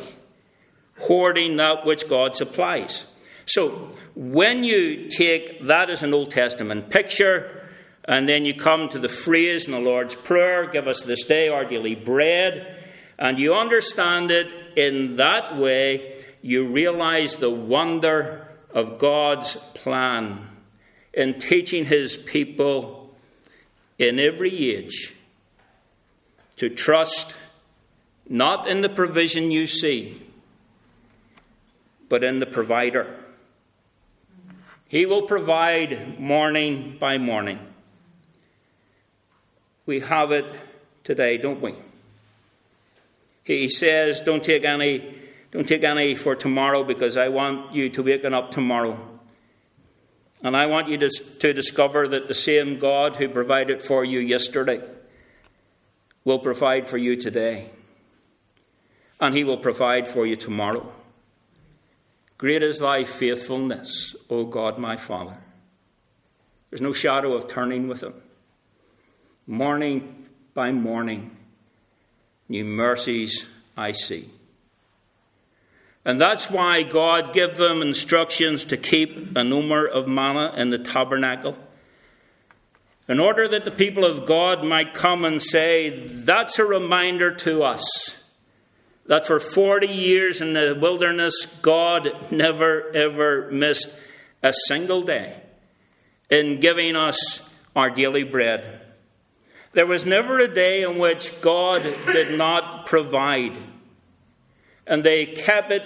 hoarding 1.00 1.57
that 1.57 1.85
which 1.85 2.09
God 2.09 2.35
supplies. 2.37 3.07
So, 3.47 3.97
when 4.14 4.64
you 4.64 5.09
take 5.09 5.67
that 5.67 5.90
as 5.90 6.02
an 6.02 6.12
Old 6.12 6.31
Testament 6.31 6.90
picture, 6.90 7.69
and 8.05 8.28
then 8.28 8.45
you 8.45 8.55
come 8.55 8.88
to 8.88 8.99
the 8.99 9.09
phrase 9.09 9.67
in 9.67 9.73
the 9.73 9.81
Lord's 9.81 10.14
Prayer, 10.14 10.67
give 10.67 10.88
us 10.88 11.02
this 11.02 11.25
day 11.25 11.49
our 11.49 11.64
daily 11.64 11.95
bread, 11.95 12.83
and 13.19 13.38
you 13.38 13.55
understand 13.55 14.31
it 14.31 14.52
in 14.76 15.17
that 15.17 15.57
way, 15.57 16.25
you 16.43 16.67
realize 16.67 17.37
the 17.37 17.50
wonder 17.50 18.49
of 18.71 18.99
God's 18.99 19.57
plan 19.75 20.49
in 21.12 21.38
teaching 21.38 21.87
his 21.87 22.17
people 22.17 23.17
in 23.99 24.19
every 24.19 24.75
age 24.75 25.14
to 26.57 26.69
trust 26.69 27.35
not 28.28 28.67
in 28.67 28.83
the 28.83 28.88
provision 28.88 29.50
you 29.50 29.67
see, 29.67 30.23
but 32.08 32.24
in 32.24 32.40
the 32.40 32.46
provider. 32.46 33.14
He 34.86 35.06
will 35.06 35.22
provide 35.22 36.18
morning 36.18 36.96
by 36.98 37.18
morning. 37.18 37.58
We 39.86 40.00
have 40.00 40.32
it 40.32 40.46
today, 41.04 41.38
don't 41.38 41.60
we? 41.60 41.74
He 43.44 43.68
says, 43.68 44.20
Don't 44.20 44.44
take 44.44 44.64
any 44.64 45.14
don't 45.50 45.66
take 45.66 45.82
any 45.82 46.14
for 46.14 46.36
tomorrow 46.36 46.84
because 46.84 47.16
I 47.16 47.28
want 47.28 47.74
you 47.74 47.88
to 47.88 48.02
waken 48.02 48.34
up 48.34 48.50
tomorrow 48.50 49.18
And 50.42 50.56
I 50.56 50.66
want 50.66 50.88
you 50.88 50.98
to, 50.98 51.08
to 51.08 51.52
discover 51.52 52.06
that 52.08 52.28
the 52.28 52.34
same 52.34 52.78
God 52.78 53.16
who 53.16 53.28
provided 53.28 53.82
for 53.82 54.04
you 54.04 54.20
yesterday 54.20 54.80
will 56.24 56.38
provide 56.38 56.86
for 56.86 56.96
you 56.96 57.16
today. 57.16 57.70
And 59.20 59.34
he 59.34 59.42
will 59.42 59.56
provide 59.56 60.06
for 60.06 60.26
you 60.26 60.36
tomorrow. 60.36 60.92
Great 62.38 62.62
is 62.62 62.78
thy 62.78 63.02
faithfulness, 63.02 64.14
O 64.30 64.45
God 64.45 64.78
my 64.78 64.97
Father. 64.97 65.38
There's 66.71 66.80
no 66.80 66.92
shadow 66.92 67.35
of 67.35 67.49
turning 67.49 67.88
with 67.88 68.02
him. 68.02 68.14
Morning 69.49 70.26
by 70.54 70.71
morning, 70.71 71.37
new 72.49 72.64
mercies 72.64 73.49
I 73.76 73.90
see. 73.90 74.30
And 76.04 76.21
that's 76.21 76.49
why 76.49 76.85
God 76.85 77.33
gave 77.33 77.57
them 77.57 77.83
instructions 77.83 78.64
to 78.66 78.76
keep 78.76 79.37
an 79.37 79.52
omer 79.52 79.85
of 79.85 80.07
manna 80.07 80.52
in 80.57 80.71
the 80.71 80.78
tabernacle. 80.78 81.57
In 83.09 83.18
order 83.18 83.49
that 83.49 83.64
the 83.64 83.73
people 83.73 84.04
of 84.04 84.26
God 84.26 84.64
might 84.64 84.95
come 84.95 85.25
and 85.25 85.42
say, 85.42 86.07
That's 86.07 86.59
a 86.61 86.64
reminder 86.64 87.35
to 87.37 87.64
us 87.64 88.17
that 89.08 89.26
for 89.26 89.40
40 89.40 89.86
years 89.86 90.40
in 90.40 90.52
the 90.52 90.78
wilderness, 90.80 91.58
God 91.62 92.30
never 92.30 92.94
ever 92.94 93.50
missed 93.50 93.88
a 94.42 94.52
single 94.66 95.02
day 95.02 95.42
in 96.30 96.60
giving 96.60 96.94
us 96.94 97.52
our 97.74 97.90
daily 97.90 98.22
bread. 98.22 98.82
There 99.72 99.86
was 99.86 100.04
never 100.04 100.38
a 100.38 100.52
day 100.52 100.82
in 100.82 100.98
which 100.98 101.40
God 101.40 101.82
did 102.12 102.36
not 102.36 102.86
provide. 102.86 103.56
And 104.86 105.02
they 105.02 105.26
kept 105.26 105.70
it 105.70 105.84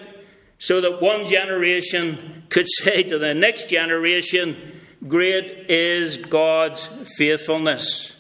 so 0.59 0.81
that 0.81 1.01
one 1.01 1.25
generation 1.25 2.45
could 2.49 2.67
say 2.69 3.05
to 3.05 3.19
the 3.19 3.35
next 3.35 3.69
generation, 3.69 4.81
Great 5.07 5.69
is 5.69 6.17
God's 6.17 6.87
faithfulness. 7.17 8.17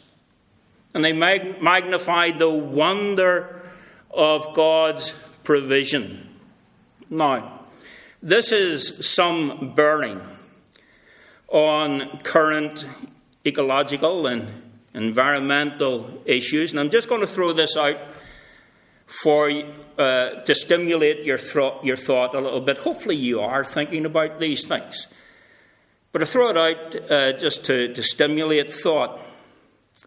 And 0.94 1.04
they 1.04 1.12
mag- 1.12 1.62
magnified 1.62 2.38
the 2.38 2.50
wonder 2.50 3.61
of 4.12 4.54
God's 4.54 5.14
provision. 5.44 6.28
Now, 7.10 7.60
this 8.22 8.52
is 8.52 9.06
some 9.06 9.74
bearing 9.74 10.20
on 11.48 12.20
current 12.22 12.86
ecological 13.44 14.26
and 14.26 14.62
environmental 14.94 16.22
issues. 16.24 16.70
And 16.70 16.80
I'm 16.80 16.90
just 16.90 17.08
going 17.08 17.20
to 17.20 17.26
throw 17.26 17.52
this 17.52 17.76
out 17.76 17.98
for 19.06 19.50
uh, 19.98 20.30
to 20.30 20.54
stimulate 20.54 21.24
your, 21.24 21.38
thro- 21.38 21.80
your 21.82 21.96
thought 21.96 22.34
a 22.34 22.40
little 22.40 22.60
bit. 22.60 22.78
Hopefully, 22.78 23.16
you 23.16 23.40
are 23.40 23.64
thinking 23.64 24.06
about 24.06 24.38
these 24.38 24.66
things. 24.66 25.06
But 26.12 26.22
I 26.22 26.24
throw 26.26 26.50
it 26.50 26.56
out 26.56 27.10
uh, 27.10 27.32
just 27.38 27.64
to, 27.66 27.92
to 27.92 28.02
stimulate 28.02 28.70
thought. 28.70 29.20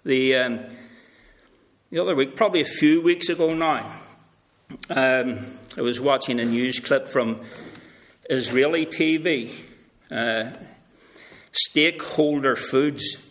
The, 0.04 0.36
um, 0.36 0.60
the 1.92 2.00
other 2.00 2.16
week, 2.16 2.36
probably 2.36 2.62
a 2.62 2.66
few 2.66 3.02
weeks 3.02 3.30
ago 3.30 3.54
now, 3.54 3.92
um, 4.90 5.46
I 5.78 5.82
was 5.82 6.00
watching 6.00 6.40
a 6.40 6.46
news 6.46 6.80
clip 6.80 7.08
from 7.08 7.42
Israeli 8.28 8.88
TV. 8.88 9.54
Uh, 10.10 10.52
Steakholder 11.54 12.58
Foods. 12.58 13.30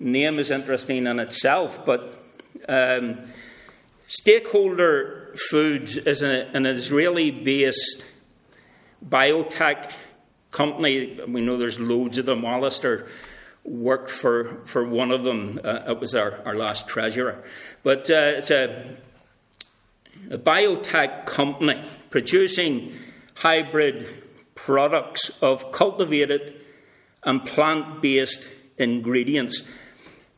Name 0.00 0.40
is 0.40 0.50
interesting 0.50 1.06
in 1.06 1.20
itself, 1.20 1.86
but 1.86 2.24
um, 2.68 3.20
Steakholder 4.08 5.38
Foods 5.48 5.96
is 5.96 6.22
a, 6.22 6.48
an 6.54 6.66
Israeli 6.66 7.30
based 7.30 8.04
biotech 9.08 9.90
company. 10.50 11.20
We 11.28 11.40
know 11.40 11.56
there's 11.56 11.78
loads 11.78 12.18
of 12.18 12.26
them. 12.26 12.44
Alistair 12.44 13.06
worked 13.64 14.10
for, 14.10 14.60
for 14.64 14.84
one 14.84 15.10
of 15.10 15.24
them, 15.24 15.60
uh, 15.62 15.84
it 15.88 16.00
was 16.00 16.14
our, 16.14 16.42
our 16.44 16.54
last 16.54 16.88
treasurer. 16.88 17.42
But 17.82 18.10
uh, 18.10 18.34
it's 18.36 18.50
a, 18.50 18.84
a 20.30 20.38
biotech 20.38 21.26
company 21.26 21.82
producing 22.10 22.94
hybrid 23.36 24.06
products 24.54 25.30
of 25.42 25.72
cultivated 25.72 26.54
and 27.24 27.44
plant 27.44 28.02
based 28.02 28.48
ingredients. 28.78 29.62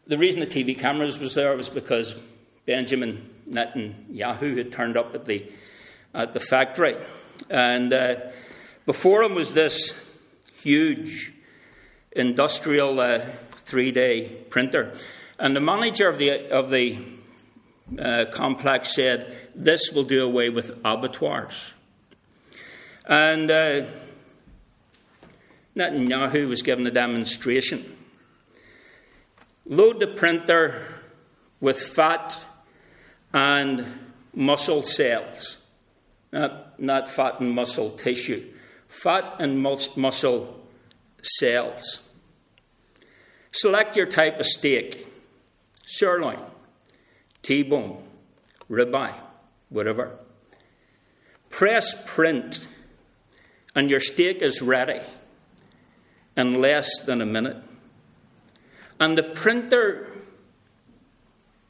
The 0.07 0.19
reason 0.19 0.41
the 0.41 0.47
TV 0.47 0.79
cameras 0.79 1.19
was 1.19 1.35
there 1.35 1.57
was 1.57 1.69
because 1.69 2.21
Benjamin 2.67 3.31
Netanyahu 3.49 4.57
had 4.57 4.73
turned 4.73 4.97
up 4.97 5.15
at 5.15 5.25
the, 5.25 5.51
at 6.13 6.33
the 6.33 6.41
factory. 6.41 6.97
And 7.51 7.93
uh, 7.93 8.17
before 8.87 9.23
him 9.23 9.35
was 9.35 9.55
this 9.55 9.99
huge 10.57 11.34
industrial 12.15 13.01
uh, 13.01 13.21
3D 13.67 14.51
printer. 14.51 14.95
And 15.39 15.57
the 15.57 15.61
manager 15.61 16.09
of 16.09 16.19
the, 16.19 16.49
of 16.51 16.71
the 16.71 17.03
uh, 17.99 18.27
complex 18.33 18.95
said, 18.95 19.37
This 19.55 19.91
will 19.93 20.05
do 20.05 20.25
away 20.25 20.51
with 20.51 20.79
abattoirs. 20.85 21.73
And 23.07 23.51
uh, 23.51 23.87
Netanyahu 25.77 26.49
was 26.49 26.63
given 26.63 26.87
a 26.87 26.91
demonstration. 26.91 27.97
Load 29.67 29.99
the 29.99 30.07
printer 30.07 30.87
with 31.61 31.81
fat 31.81 32.39
and 33.33 33.87
muscle 34.35 34.83
cells, 34.83 35.59
not, 36.33 36.81
not 36.81 37.09
fat 37.09 37.41
and 37.41 37.51
muscle 37.51 37.91
tissue, 37.91 38.45
fat 38.89 39.37
and 39.39 39.61
mus- 39.61 39.97
muscle 39.97 40.64
cells. 41.25 42.01
Select 43.53 43.97
your 43.97 44.07
type 44.07 44.41
of 44.41 44.47
steak 44.47 45.07
sirloin, 45.87 46.41
T 47.43 47.63
bone, 47.63 48.03
ribeye, 48.71 49.15
whatever. 49.69 50.19
Press 51.51 51.95
print, 52.07 52.67
and 53.75 53.91
your 53.91 54.01
steak 54.01 54.43
is 54.43 54.61
ready 54.61 55.01
in 56.37 56.61
less 56.61 57.05
than 57.05 57.21
a 57.21 57.27
minute. 57.27 57.57
And 58.99 59.17
the 59.17 59.23
printer 59.23 60.19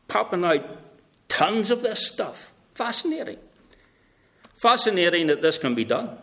popping 0.08 0.44
out 0.44 0.64
tons 1.28 1.70
of 1.70 1.82
this 1.82 2.06
stuff. 2.06 2.52
Fascinating. 2.74 3.38
Fascinating 4.56 5.26
that 5.26 5.42
this 5.42 5.58
can 5.58 5.74
be 5.74 5.84
done. 5.84 6.16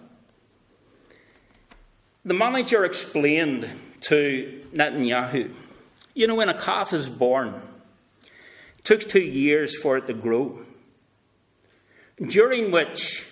The 2.24 2.34
manager 2.34 2.86
explained 2.86 3.68
to 4.02 4.64
Netanyahu 4.74 5.54
you 6.14 6.28
know, 6.28 6.36
when 6.36 6.50
a 6.50 6.60
calf 6.60 6.94
is 6.94 7.10
born, 7.10 7.62
it 8.78 8.84
takes 8.84 9.06
two 9.06 9.22
years 9.22 9.78
for 9.78 9.98
it 9.98 10.08
to 10.08 10.14
grow, 10.14 10.60
during 12.18 12.72
which 12.72 13.26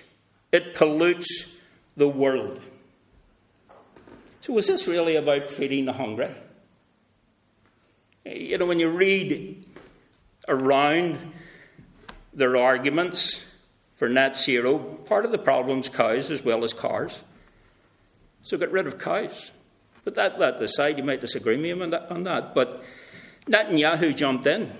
it 0.52 0.75
pollutes 0.75 1.60
the 1.97 2.08
world. 2.08 2.62
So, 4.41 4.54
was 4.54 4.67
this 4.67 4.88
really 4.88 5.17
about 5.17 5.49
feeding 5.49 5.86
the 5.86 5.93
hungry? 5.93 6.34
You 8.25 8.58
know, 8.58 8.65
when 8.65 8.80
you 8.80 8.89
read 8.89 9.65
around 10.47 11.34
their 12.34 12.56
arguments 12.56 13.45
for 13.95 14.08
net 14.08 14.36
zero, 14.36 14.78
part 14.80 15.25
of 15.25 15.32
the 15.32 15.38
problem 15.38 15.80
is 15.80 15.89
cows 15.89 16.32
as 16.32 16.43
well 16.43 16.63
as 16.63 16.73
cars. 16.73 17.21
So 18.41 18.58
get 18.58 18.71
rid 18.71 18.88
of 18.88 18.97
cows. 18.97 19.52
But 20.04 20.15
that, 20.15 20.39
that 20.39 20.62
aside, 20.62 20.97
you 20.97 21.04
might 21.04 21.21
disagree 21.21 21.56
with 21.56 21.63
me 21.63 21.71
on 21.71 21.89
that, 21.89 22.10
on 22.10 22.23
that. 22.23 22.56
But 22.56 22.84
Netanyahu 23.47 24.15
jumped 24.15 24.47
in 24.47 24.71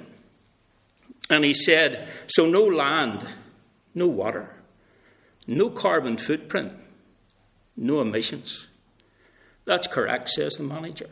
and 1.29 1.45
he 1.45 1.53
said, 1.53 2.07
So 2.27 2.45
no 2.45 2.63
land, 2.63 3.25
no 3.93 4.07
water, 4.07 4.55
no 5.47 5.69
carbon 5.69 6.17
footprint, 6.17 6.73
no 7.75 8.01
emissions. 8.01 8.67
That's 9.65 9.87
correct, 9.87 10.29
says 10.29 10.57
the 10.57 10.63
manager. 10.63 11.09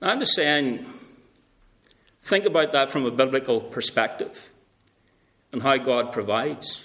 Now, 0.00 0.10
I'm 0.10 0.20
just 0.20 0.34
saying, 0.34 0.86
think 2.22 2.46
about 2.46 2.72
that 2.72 2.90
from 2.90 3.04
a 3.04 3.10
biblical 3.10 3.60
perspective 3.60 4.50
and 5.52 5.62
how 5.62 5.76
God 5.76 6.12
provides 6.12 6.80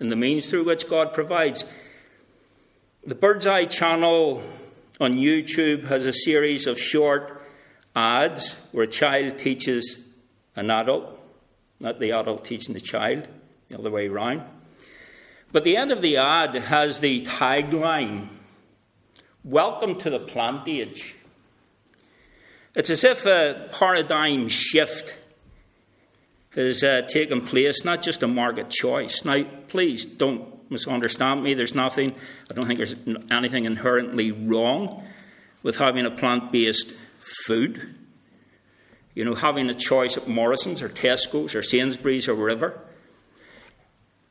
and 0.00 0.12
the 0.12 0.16
means 0.16 0.48
through 0.48 0.64
which 0.64 0.88
God 0.88 1.12
provides. 1.12 1.64
The 3.08 3.14
Bird's 3.14 3.46
Eye 3.46 3.64
channel 3.64 4.42
on 5.00 5.14
YouTube 5.14 5.86
has 5.86 6.04
a 6.04 6.12
series 6.12 6.66
of 6.66 6.78
short 6.78 7.40
ads 7.96 8.52
where 8.70 8.84
a 8.84 8.86
child 8.86 9.38
teaches 9.38 9.98
an 10.54 10.70
adult, 10.70 11.18
not 11.80 12.00
the 12.00 12.10
adult 12.10 12.44
teaching 12.44 12.74
the 12.74 12.80
child, 12.80 13.26
the 13.68 13.78
other 13.78 13.90
way 13.90 14.08
around. 14.08 14.42
But 15.52 15.64
the 15.64 15.74
end 15.74 15.90
of 15.90 16.02
the 16.02 16.18
ad 16.18 16.54
has 16.54 17.00
the 17.00 17.22
tagline 17.22 18.28
Welcome 19.42 19.96
to 20.00 20.10
the 20.10 20.20
plant 20.20 20.68
age. 20.68 21.14
It's 22.74 22.90
as 22.90 23.04
if 23.04 23.24
a 23.24 23.70
paradigm 23.72 24.48
shift 24.48 25.16
has 26.50 26.84
uh, 26.84 27.06
taken 27.08 27.40
place, 27.40 27.86
not 27.86 28.02
just 28.02 28.22
a 28.22 28.28
market 28.28 28.68
choice. 28.68 29.24
Now, 29.24 29.44
please 29.68 30.04
don't 30.04 30.57
misunderstand 30.70 31.42
me. 31.42 31.54
There's 31.54 31.74
nothing, 31.74 32.14
I 32.50 32.54
don't 32.54 32.66
think 32.66 32.78
there's 32.78 32.96
anything 33.30 33.64
inherently 33.64 34.32
wrong 34.32 35.04
with 35.62 35.78
having 35.78 36.06
a 36.06 36.10
plant 36.10 36.52
based 36.52 36.92
food. 37.46 37.94
You 39.14 39.24
know, 39.24 39.34
having 39.34 39.68
a 39.68 39.74
choice 39.74 40.16
at 40.16 40.28
Morrison's 40.28 40.80
or 40.80 40.88
Tesco's 40.88 41.54
or 41.54 41.62
Sainsbury's 41.62 42.28
or 42.28 42.34
wherever. 42.34 42.80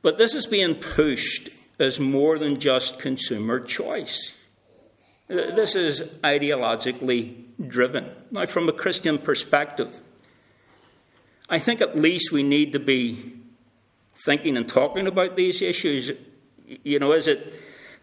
But 0.01 0.17
this 0.17 0.33
is 0.33 0.45
being 0.45 0.75
pushed 0.75 1.49
as 1.79 1.99
more 1.99 2.39
than 2.39 2.59
just 2.59 2.99
consumer 2.99 3.59
choice. 3.59 4.33
This 5.27 5.75
is 5.75 6.01
ideologically 6.23 7.35
driven. 7.67 8.09
Now, 8.31 8.45
from 8.45 8.69
a 8.69 8.71
Christian 8.71 9.17
perspective, 9.17 9.93
I 11.49 11.59
think 11.59 11.81
at 11.81 11.97
least 11.97 12.31
we 12.31 12.43
need 12.43 12.71
to 12.73 12.79
be 12.79 13.33
thinking 14.25 14.55
and 14.57 14.67
talking 14.67 15.07
about 15.07 15.35
these 15.35 15.61
issues. 15.61 16.11
You 16.67 16.99
know, 16.99 17.13
is 17.13 17.27
it, 17.29 17.53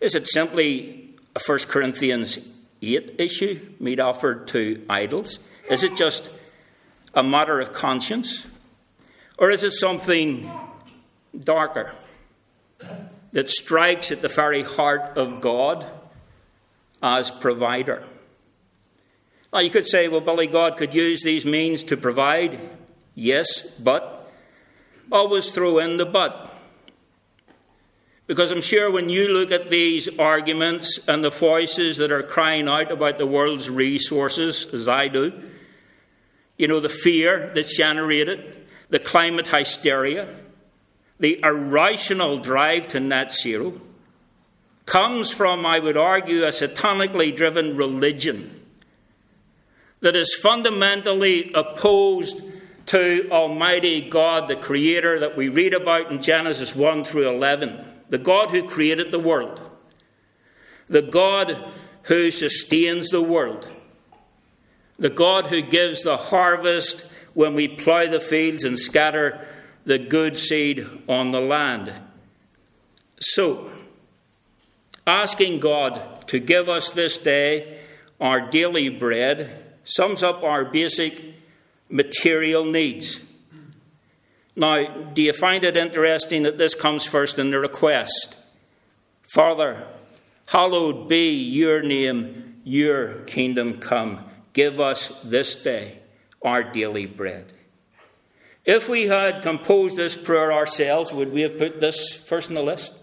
is 0.00 0.14
it 0.14 0.26
simply 0.26 1.14
a 1.36 1.40
1 1.44 1.58
Corinthians 1.68 2.48
8 2.80 3.16
issue, 3.18 3.60
meat 3.78 4.00
offered 4.00 4.48
to 4.48 4.82
idols? 4.88 5.38
Is 5.68 5.82
it 5.82 5.96
just 5.96 6.30
a 7.12 7.22
matter 7.22 7.60
of 7.60 7.74
conscience? 7.74 8.46
Or 9.38 9.50
is 9.50 9.64
it 9.64 9.72
something 9.72 10.50
darker 11.38 11.92
that 13.32 13.50
strikes 13.50 14.10
at 14.10 14.22
the 14.22 14.28
very 14.28 14.62
heart 14.62 15.18
of 15.18 15.42
God 15.42 15.84
as 17.02 17.30
provider? 17.30 18.04
Now, 19.52 19.60
you 19.60 19.70
could 19.70 19.86
say, 19.86 20.08
well, 20.08 20.20
Billy, 20.20 20.46
God 20.46 20.76
could 20.78 20.94
use 20.94 21.22
these 21.22 21.44
means 21.44 21.84
to 21.84 21.96
provide. 21.96 22.58
Yes, 23.14 23.60
but 23.78 24.32
always 25.12 25.50
throw 25.50 25.78
in 25.78 25.98
the 25.98 26.06
but. 26.06 26.53
Because 28.26 28.50
I'm 28.50 28.62
sure 28.62 28.90
when 28.90 29.10
you 29.10 29.28
look 29.28 29.52
at 29.52 29.68
these 29.68 30.18
arguments 30.18 31.08
and 31.08 31.22
the 31.22 31.30
voices 31.30 31.98
that 31.98 32.10
are 32.10 32.22
crying 32.22 32.68
out 32.68 32.90
about 32.90 33.18
the 33.18 33.26
world's 33.26 33.68
resources, 33.68 34.72
as 34.72 34.88
I 34.88 35.08
do, 35.08 35.32
you 36.56 36.68
know, 36.68 36.80
the 36.80 36.88
fear 36.88 37.52
that's 37.54 37.76
generated, 37.76 38.66
the 38.88 38.98
climate 38.98 39.48
hysteria, 39.48 40.34
the 41.20 41.40
irrational 41.42 42.38
drive 42.38 42.88
to 42.88 43.00
net 43.00 43.30
zero, 43.30 43.80
comes 44.86 45.30
from, 45.30 45.66
I 45.66 45.78
would 45.78 45.96
argue, 45.96 46.44
a 46.44 46.48
satanically 46.48 47.34
driven 47.34 47.76
religion 47.76 48.60
that 50.00 50.16
is 50.16 50.34
fundamentally 50.34 51.50
opposed 51.54 52.42
to 52.86 53.28
Almighty 53.30 54.02
God, 54.02 54.48
the 54.48 54.56
Creator 54.56 55.20
that 55.20 55.36
we 55.36 55.48
read 55.48 55.72
about 55.72 56.10
in 56.10 56.20
Genesis 56.20 56.76
1 56.76 57.04
through 57.04 57.28
11, 57.28 57.93
the 58.14 58.18
God 58.18 58.52
who 58.52 58.62
created 58.62 59.10
the 59.10 59.18
world, 59.18 59.60
the 60.86 61.02
God 61.02 61.72
who 62.02 62.30
sustains 62.30 63.08
the 63.08 63.20
world, 63.20 63.68
the 65.00 65.10
God 65.10 65.48
who 65.48 65.60
gives 65.60 66.04
the 66.04 66.16
harvest 66.16 67.10
when 67.32 67.54
we 67.54 67.66
plough 67.66 68.06
the 68.06 68.20
fields 68.20 68.62
and 68.62 68.78
scatter 68.78 69.44
the 69.84 69.98
good 69.98 70.38
seed 70.38 70.86
on 71.08 71.32
the 71.32 71.40
land. 71.40 71.92
So, 73.18 73.72
asking 75.08 75.58
God 75.58 76.28
to 76.28 76.38
give 76.38 76.68
us 76.68 76.92
this 76.92 77.18
day 77.18 77.80
our 78.20 78.48
daily 78.48 78.90
bread 78.90 79.60
sums 79.82 80.22
up 80.22 80.44
our 80.44 80.64
basic 80.64 81.20
material 81.88 82.64
needs. 82.64 83.18
Now, 84.56 84.86
do 84.86 85.22
you 85.22 85.32
find 85.32 85.64
it 85.64 85.76
interesting 85.76 86.44
that 86.44 86.58
this 86.58 86.74
comes 86.74 87.04
first 87.04 87.38
in 87.38 87.50
the 87.50 87.58
request? 87.58 88.36
Father, 89.22 89.84
hallowed 90.46 91.08
be 91.08 91.30
your 91.30 91.82
name, 91.82 92.60
your 92.62 93.14
kingdom 93.24 93.78
come. 93.78 94.24
Give 94.52 94.78
us 94.78 95.08
this 95.22 95.60
day 95.62 95.98
our 96.42 96.62
daily 96.62 97.06
bread. 97.06 97.46
If 98.64 98.88
we 98.88 99.08
had 99.08 99.42
composed 99.42 99.96
this 99.96 100.16
prayer 100.16 100.52
ourselves, 100.52 101.12
would 101.12 101.32
we 101.32 101.42
have 101.42 101.58
put 101.58 101.80
this 101.80 102.14
first 102.14 102.48
on 102.48 102.54
the 102.54 102.62
list? 102.62 102.94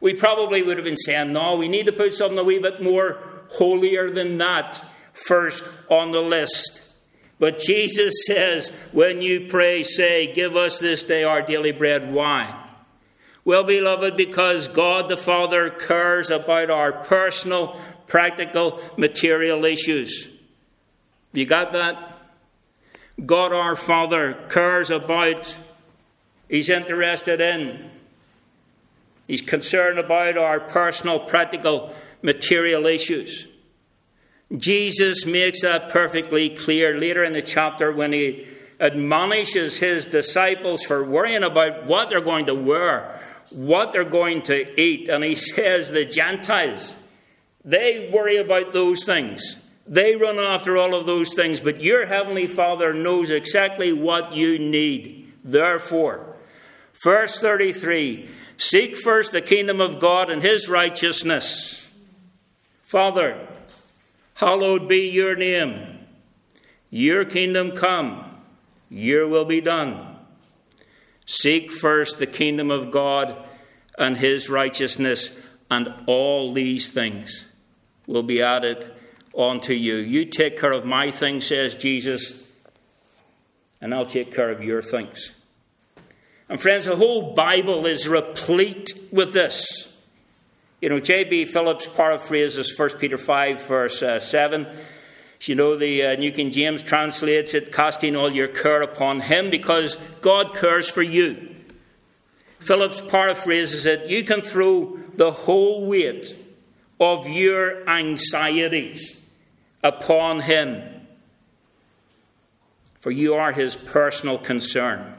We 0.00 0.14
probably 0.14 0.62
would 0.62 0.76
have 0.76 0.84
been 0.84 0.96
saying, 0.96 1.32
no, 1.32 1.56
we 1.56 1.68
need 1.68 1.86
to 1.86 1.92
put 1.92 2.14
something 2.14 2.38
a 2.38 2.44
wee 2.44 2.58
bit 2.58 2.82
more 2.82 3.18
holier 3.50 4.10
than 4.10 4.38
that 4.38 4.82
first 5.12 5.64
on 5.90 6.12
the 6.12 6.20
list. 6.20 6.82
But 7.38 7.58
Jesus 7.58 8.26
says, 8.26 8.68
when 8.92 9.22
you 9.22 9.46
pray, 9.48 9.84
say, 9.84 10.32
Give 10.32 10.56
us 10.56 10.80
this 10.80 11.04
day 11.04 11.24
our 11.24 11.42
daily 11.42 11.72
bread. 11.72 12.12
Why? 12.12 12.64
Well, 13.44 13.64
beloved, 13.64 14.16
because 14.16 14.68
God 14.68 15.08
the 15.08 15.16
Father 15.16 15.70
cares 15.70 16.30
about 16.30 16.68
our 16.68 16.92
personal, 16.92 17.80
practical, 18.06 18.80
material 18.96 19.64
issues. 19.64 20.28
You 21.32 21.46
got 21.46 21.72
that? 21.72 22.18
God 23.24 23.52
our 23.52 23.76
Father 23.76 24.34
cares 24.50 24.90
about, 24.90 25.56
He's 26.48 26.68
interested 26.68 27.40
in, 27.40 27.90
He's 29.26 29.42
concerned 29.42 29.98
about 29.98 30.36
our 30.36 30.60
personal, 30.60 31.20
practical, 31.20 31.94
material 32.22 32.86
issues. 32.86 33.46
Jesus 34.56 35.26
makes 35.26 35.60
that 35.60 35.90
perfectly 35.90 36.48
clear 36.48 36.98
later 36.98 37.22
in 37.22 37.34
the 37.34 37.42
chapter 37.42 37.92
when 37.92 38.12
he 38.12 38.46
admonishes 38.80 39.78
his 39.78 40.06
disciples 40.06 40.84
for 40.84 41.04
worrying 41.04 41.42
about 41.42 41.84
what 41.84 42.08
they're 42.08 42.20
going 42.20 42.46
to 42.46 42.54
wear, 42.54 43.20
what 43.50 43.92
they're 43.92 44.04
going 44.04 44.42
to 44.42 44.80
eat. 44.80 45.08
And 45.08 45.22
he 45.22 45.34
says, 45.34 45.90
The 45.90 46.06
Gentiles, 46.06 46.94
they 47.64 48.10
worry 48.12 48.38
about 48.38 48.72
those 48.72 49.04
things. 49.04 49.56
They 49.86 50.16
run 50.16 50.38
after 50.38 50.76
all 50.76 50.94
of 50.94 51.06
those 51.06 51.34
things, 51.34 51.60
but 51.60 51.82
your 51.82 52.06
heavenly 52.06 52.46
Father 52.46 52.92
knows 52.92 53.30
exactly 53.30 53.92
what 53.92 54.34
you 54.34 54.58
need. 54.58 55.32
Therefore, 55.44 56.36
verse 57.02 57.38
33 57.38 58.28
seek 58.58 58.96
first 58.96 59.32
the 59.32 59.40
kingdom 59.40 59.80
of 59.80 59.98
God 59.98 60.30
and 60.30 60.42
his 60.42 60.68
righteousness. 60.68 61.88
Father, 62.84 63.46
hallowed 64.38 64.88
be 64.88 65.08
your 65.08 65.34
name. 65.34 65.98
Your 66.90 67.24
kingdom 67.24 67.72
come, 67.72 68.24
your 68.88 69.26
will 69.26 69.44
be 69.44 69.60
done. 69.60 70.16
Seek 71.26 71.72
first 71.72 72.18
the 72.18 72.26
kingdom 72.26 72.70
of 72.70 72.92
God 72.92 73.36
and 73.98 74.16
his 74.16 74.48
righteousness, 74.48 75.42
and 75.68 75.92
all 76.06 76.52
these 76.52 76.90
things 76.92 77.46
will 78.06 78.22
be 78.22 78.40
added 78.40 78.88
unto 79.36 79.72
you. 79.72 79.96
You 79.96 80.24
take 80.24 80.58
care 80.58 80.72
of 80.72 80.84
my 80.84 81.10
things, 81.10 81.46
says 81.46 81.74
Jesus, 81.74 82.48
and 83.80 83.92
I'll 83.92 84.06
take 84.06 84.32
care 84.32 84.50
of 84.50 84.62
your 84.62 84.82
things. 84.82 85.32
And 86.48 86.60
friends, 86.60 86.84
the 86.84 86.94
whole 86.94 87.34
Bible 87.34 87.86
is 87.86 88.08
replete 88.08 88.92
with 89.10 89.32
this. 89.32 89.87
You 90.80 90.88
know, 90.88 91.00
J.B. 91.00 91.46
Phillips 91.46 91.86
paraphrases 91.86 92.78
1 92.78 92.90
Peter 92.98 93.18
5, 93.18 93.62
verse 93.66 94.02
uh, 94.02 94.20
7. 94.20 94.66
You 95.42 95.54
know, 95.54 95.76
the 95.76 96.04
uh, 96.04 96.16
New 96.16 96.32
King 96.32 96.50
James 96.50 96.82
translates 96.82 97.54
it, 97.54 97.72
casting 97.72 98.14
all 98.16 98.32
your 98.32 98.48
care 98.48 98.82
upon 98.82 99.20
him 99.20 99.50
because 99.50 99.96
God 100.20 100.54
cares 100.54 100.88
for 100.88 101.02
you. 101.02 101.56
Phillips 102.60 103.00
paraphrases 103.00 103.86
it, 103.86 104.08
you 104.08 104.24
can 104.24 104.40
throw 104.40 104.98
the 105.14 105.30
whole 105.32 105.86
weight 105.86 106.36
of 107.00 107.28
your 107.28 107.88
anxieties 107.88 109.20
upon 109.82 110.40
him, 110.40 110.82
for 113.00 113.10
you 113.10 113.34
are 113.34 113.52
his 113.52 113.76
personal 113.76 114.38
concern. 114.38 115.14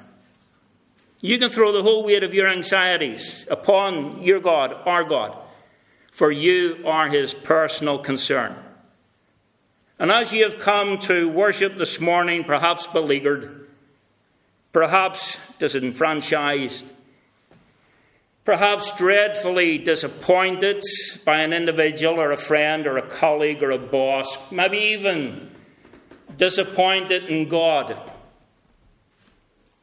You 1.21 1.37
can 1.37 1.49
throw 1.49 1.71
the 1.71 1.83
whole 1.83 2.03
weight 2.03 2.23
of 2.23 2.33
your 2.33 2.47
anxieties 2.47 3.45
upon 3.49 4.21
your 4.21 4.39
God, 4.39 4.73
our 4.85 5.03
God, 5.03 5.35
for 6.19 6.33
you 6.33 6.83
are 6.85 7.07
his 7.07 7.33
personal 7.33 7.97
concern. 7.97 8.53
And 9.97 10.11
as 10.11 10.33
you 10.33 10.43
have 10.43 10.59
come 10.59 10.97
to 10.97 11.29
worship 11.29 11.77
this 11.77 12.01
morning, 12.01 12.43
perhaps 12.43 12.87
beleaguered, 12.87 13.69
perhaps 14.73 15.39
disenfranchised, 15.59 16.85
perhaps 18.43 18.91
dreadfully 18.97 19.77
disappointed 19.77 20.83
by 21.23 21.39
an 21.39 21.53
individual 21.53 22.19
or 22.19 22.31
a 22.31 22.37
friend 22.37 22.85
or 22.85 22.97
a 22.97 23.07
colleague 23.07 23.63
or 23.63 23.71
a 23.71 23.77
boss, 23.77 24.51
maybe 24.51 24.77
even 24.77 25.49
disappointed 26.35 27.29
in 27.29 27.47
God 27.47 27.97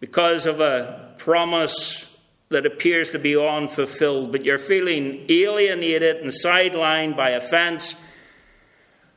because 0.00 0.44
of 0.44 0.60
a 0.60 1.14
promise 1.16 2.05
that 2.48 2.66
appears 2.66 3.10
to 3.10 3.18
be 3.18 3.36
unfulfilled, 3.36 4.32
but 4.32 4.44
you're 4.44 4.58
feeling 4.58 5.24
alienated 5.28 6.16
and 6.16 6.28
sidelined 6.28 7.16
by 7.16 7.30
a 7.30 7.38
offense 7.38 8.00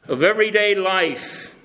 of 0.08 0.24
everyday 0.24 0.74
life. 0.74 1.56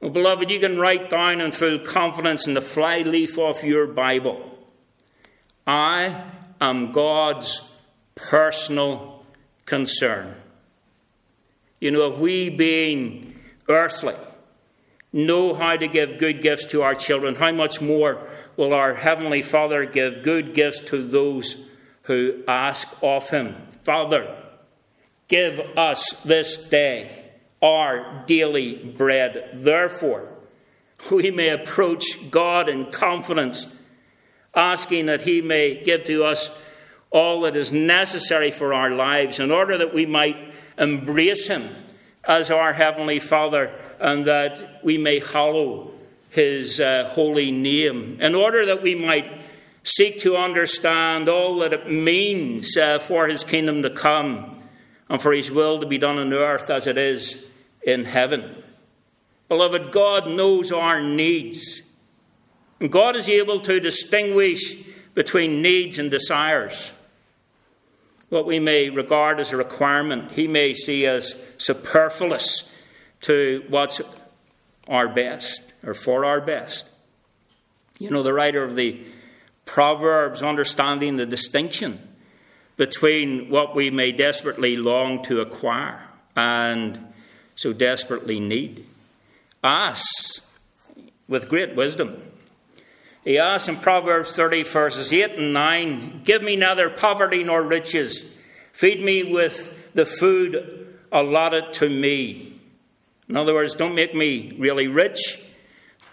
Well, 0.00 0.10
beloved, 0.10 0.50
you 0.50 0.60
can 0.60 0.78
write 0.78 1.08
down 1.08 1.40
in 1.40 1.52
full 1.52 1.78
confidence 1.78 2.46
in 2.46 2.54
the 2.54 2.60
flyleaf 2.60 3.38
of 3.38 3.62
your 3.62 3.86
Bible 3.86 4.50
I 5.66 6.24
am 6.60 6.92
God's 6.92 7.70
personal 8.14 9.24
concern. 9.64 10.34
You 11.80 11.90
know, 11.90 12.06
if 12.08 12.18
we, 12.18 12.50
being 12.50 13.38
earthly, 13.68 14.14
know 15.12 15.54
how 15.54 15.76
to 15.76 15.88
give 15.88 16.18
good 16.18 16.42
gifts 16.42 16.66
to 16.66 16.82
our 16.82 16.94
children, 16.94 17.34
how 17.34 17.52
much 17.52 17.80
more 17.80 18.28
will 18.56 18.72
our 18.72 18.94
Heavenly 18.94 19.42
Father 19.42 19.84
give 19.84 20.22
good 20.22 20.54
gifts 20.54 20.80
to 20.82 21.02
those 21.02 21.68
who 22.02 22.42
ask 22.46 22.96
of 23.02 23.30
Him? 23.30 23.54
Father, 23.82 24.36
give 25.28 25.60
us 25.76 26.22
this 26.22 26.68
day 26.68 27.24
our 27.62 28.24
daily 28.26 28.76
bread. 28.76 29.50
Therefore, 29.54 30.28
we 31.10 31.30
may 31.30 31.48
approach 31.48 32.30
God 32.30 32.68
in 32.68 32.86
confidence, 32.86 33.66
asking 34.54 35.06
that 35.06 35.22
He 35.22 35.40
may 35.40 35.82
give 35.82 36.04
to 36.04 36.24
us 36.24 36.56
all 37.10 37.42
that 37.42 37.56
is 37.56 37.72
necessary 37.72 38.50
for 38.50 38.74
our 38.74 38.90
lives 38.90 39.38
in 39.38 39.50
order 39.50 39.78
that 39.78 39.94
we 39.94 40.04
might 40.04 40.36
embrace 40.76 41.48
Him 41.48 41.68
as 42.24 42.50
our 42.50 42.72
Heavenly 42.72 43.20
Father 43.20 43.72
and 44.00 44.26
that 44.26 44.80
we 44.82 44.98
may 44.98 45.20
hallow 45.20 45.93
His 46.34 46.80
uh, 46.80 47.08
holy 47.12 47.52
name, 47.52 48.18
in 48.20 48.34
order 48.34 48.66
that 48.66 48.82
we 48.82 48.96
might 48.96 49.40
seek 49.84 50.18
to 50.18 50.36
understand 50.36 51.28
all 51.28 51.60
that 51.60 51.72
it 51.72 51.88
means 51.88 52.76
uh, 52.76 52.98
for 52.98 53.28
His 53.28 53.44
kingdom 53.44 53.82
to 53.82 53.90
come 53.90 54.60
and 55.08 55.22
for 55.22 55.32
His 55.32 55.52
will 55.52 55.78
to 55.78 55.86
be 55.86 55.96
done 55.96 56.18
on 56.18 56.32
earth 56.32 56.70
as 56.70 56.88
it 56.88 56.98
is 56.98 57.46
in 57.84 58.04
heaven. 58.04 58.64
Beloved, 59.48 59.92
God 59.92 60.26
knows 60.26 60.72
our 60.72 61.00
needs. 61.00 61.82
And 62.80 62.90
God 62.90 63.14
is 63.14 63.28
able 63.28 63.60
to 63.60 63.78
distinguish 63.78 64.82
between 65.14 65.62
needs 65.62 66.00
and 66.00 66.10
desires. 66.10 66.90
What 68.28 68.44
we 68.44 68.58
may 68.58 68.90
regard 68.90 69.38
as 69.38 69.52
a 69.52 69.56
requirement, 69.56 70.32
He 70.32 70.48
may 70.48 70.74
see 70.74 71.06
as 71.06 71.40
superfluous 71.58 72.74
to 73.20 73.62
what's 73.68 74.00
our 74.88 75.06
best 75.06 75.73
or 75.86 75.94
for 75.94 76.24
our 76.24 76.40
best. 76.40 76.88
You 77.98 78.10
know, 78.10 78.22
the 78.22 78.32
writer 78.32 78.62
of 78.62 78.76
the 78.76 79.00
Proverbs, 79.66 80.42
understanding 80.42 81.16
the 81.16 81.26
distinction 81.26 82.00
between 82.76 83.48
what 83.50 83.74
we 83.74 83.90
may 83.90 84.12
desperately 84.12 84.76
long 84.76 85.22
to 85.22 85.40
acquire 85.40 86.08
and 86.36 86.98
so 87.54 87.72
desperately 87.72 88.40
need, 88.40 88.84
asks 89.62 90.40
with 91.28 91.48
great 91.48 91.74
wisdom. 91.74 92.20
He 93.24 93.38
asks 93.38 93.68
in 93.68 93.76
Proverbs 93.76 94.32
30, 94.32 94.64
verses 94.64 95.12
8 95.12 95.32
and 95.38 95.52
9 95.54 96.22
Give 96.24 96.42
me 96.42 96.56
neither 96.56 96.90
poverty 96.90 97.42
nor 97.42 97.62
riches, 97.62 98.34
feed 98.72 99.02
me 99.02 99.22
with 99.22 99.92
the 99.94 100.04
food 100.04 100.94
allotted 101.10 101.72
to 101.74 101.88
me. 101.88 102.52
In 103.28 103.36
other 103.36 103.54
words, 103.54 103.74
don't 103.74 103.94
make 103.94 104.14
me 104.14 104.54
really 104.58 104.88
rich. 104.88 105.43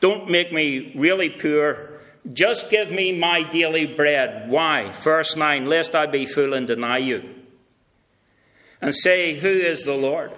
Don't 0.01 0.29
make 0.29 0.51
me 0.51 0.91
really 0.95 1.29
poor. 1.29 2.01
Just 2.33 2.69
give 2.69 2.91
me 2.91 3.17
my 3.17 3.43
daily 3.43 3.85
bread. 3.85 4.49
Why? 4.49 4.91
Verse 4.91 5.35
9 5.35 5.65
Lest 5.65 5.95
I 5.95 6.07
be 6.07 6.25
fool 6.25 6.53
and 6.53 6.67
deny 6.67 6.97
you. 6.97 7.23
And 8.81 8.93
say, 8.93 9.39
Who 9.39 9.47
is 9.47 9.83
the 9.83 9.95
Lord? 9.95 10.31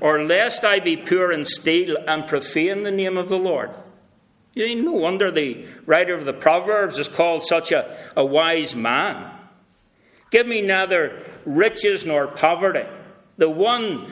Or 0.00 0.22
lest 0.22 0.64
I 0.64 0.80
be 0.80 0.96
poor 0.96 1.30
and 1.30 1.46
steal 1.46 1.96
and 2.06 2.26
profane 2.26 2.82
the 2.82 2.90
name 2.90 3.16
of 3.16 3.28
the 3.28 3.38
Lord. 3.38 3.74
You 4.54 4.82
no 4.82 4.92
wonder 4.92 5.30
the 5.30 5.66
writer 5.86 6.14
of 6.14 6.24
the 6.24 6.32
Proverbs 6.32 6.98
is 6.98 7.08
called 7.08 7.44
such 7.44 7.72
a, 7.72 7.96
a 8.14 8.24
wise 8.24 8.76
man. 8.76 9.30
Give 10.30 10.46
me 10.46 10.60
neither 10.60 11.22
riches 11.44 12.04
nor 12.04 12.26
poverty. 12.26 12.86
The 13.36 13.50
one 13.50 14.10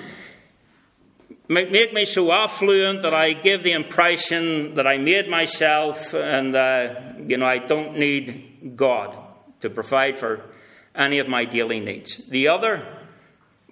make 1.52 1.92
me 1.92 2.04
so 2.04 2.32
affluent 2.32 3.02
that 3.02 3.14
I 3.14 3.32
give 3.32 3.62
the 3.62 3.72
impression 3.72 4.74
that 4.74 4.86
I 4.86 4.98
made 4.98 5.28
myself 5.28 6.14
and, 6.14 6.54
uh, 6.54 6.94
you 7.26 7.36
know, 7.36 7.46
I 7.46 7.58
don't 7.58 7.98
need 7.98 8.76
God 8.76 9.16
to 9.60 9.70
provide 9.70 10.18
for 10.18 10.42
any 10.94 11.18
of 11.18 11.28
my 11.28 11.44
daily 11.44 11.80
needs. 11.80 12.18
The 12.28 12.48
other 12.48 12.86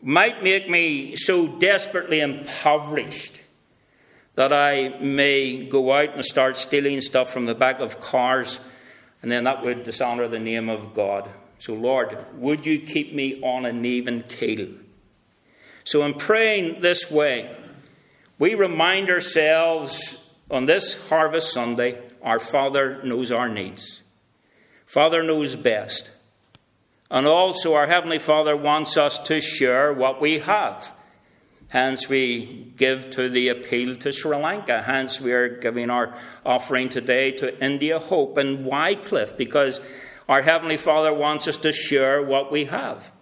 might 0.02 0.42
make 0.42 0.68
me 0.68 1.16
so 1.16 1.46
desperately 1.46 2.20
impoverished 2.20 3.40
that 4.34 4.52
I 4.52 4.98
may 5.00 5.64
go 5.64 5.92
out 5.92 6.14
and 6.14 6.24
start 6.24 6.56
stealing 6.56 7.00
stuff 7.00 7.32
from 7.32 7.46
the 7.46 7.54
back 7.54 7.80
of 7.80 8.00
cars, 8.00 8.60
and 9.22 9.30
then 9.30 9.44
that 9.44 9.62
would 9.62 9.82
dishonour 9.84 10.28
the 10.28 10.38
name 10.38 10.68
of 10.68 10.94
God. 10.94 11.28
So, 11.58 11.74
Lord, 11.74 12.16
would 12.34 12.64
you 12.64 12.78
keep 12.78 13.12
me 13.12 13.40
on 13.42 13.66
an 13.66 13.84
even 13.84 14.22
keel? 14.22 14.68
So, 15.84 16.04
in 16.04 16.14
praying 16.14 16.80
this 16.80 17.10
way, 17.10 17.54
we 18.40 18.54
remind 18.54 19.10
ourselves 19.10 20.16
on 20.50 20.64
this 20.64 21.08
Harvest 21.08 21.52
Sunday 21.52 22.00
our 22.22 22.40
Father 22.40 23.00
knows 23.04 23.30
our 23.30 23.50
needs. 23.50 24.00
Father 24.86 25.22
knows 25.22 25.54
best. 25.56 26.10
And 27.10 27.26
also, 27.26 27.74
our 27.74 27.86
Heavenly 27.86 28.18
Father 28.18 28.56
wants 28.56 28.96
us 28.96 29.18
to 29.24 29.40
share 29.40 29.92
what 29.92 30.20
we 30.20 30.38
have. 30.38 30.90
Hence, 31.68 32.08
we 32.08 32.72
give 32.76 33.10
to 33.10 33.28
the 33.28 33.48
appeal 33.48 33.94
to 33.96 34.10
Sri 34.10 34.36
Lanka. 34.36 34.82
Hence, 34.82 35.20
we 35.20 35.32
are 35.32 35.48
giving 35.48 35.90
our 35.90 36.14
offering 36.44 36.88
today 36.88 37.32
to 37.32 37.62
India 37.62 37.98
Hope 37.98 38.38
and 38.38 38.64
Wycliffe 38.64 39.36
because 39.36 39.80
our 40.28 40.42
Heavenly 40.42 40.78
Father 40.78 41.12
wants 41.12 41.46
us 41.46 41.58
to 41.58 41.72
share 41.72 42.22
what 42.22 42.50
we 42.50 42.64
have. 42.66 43.12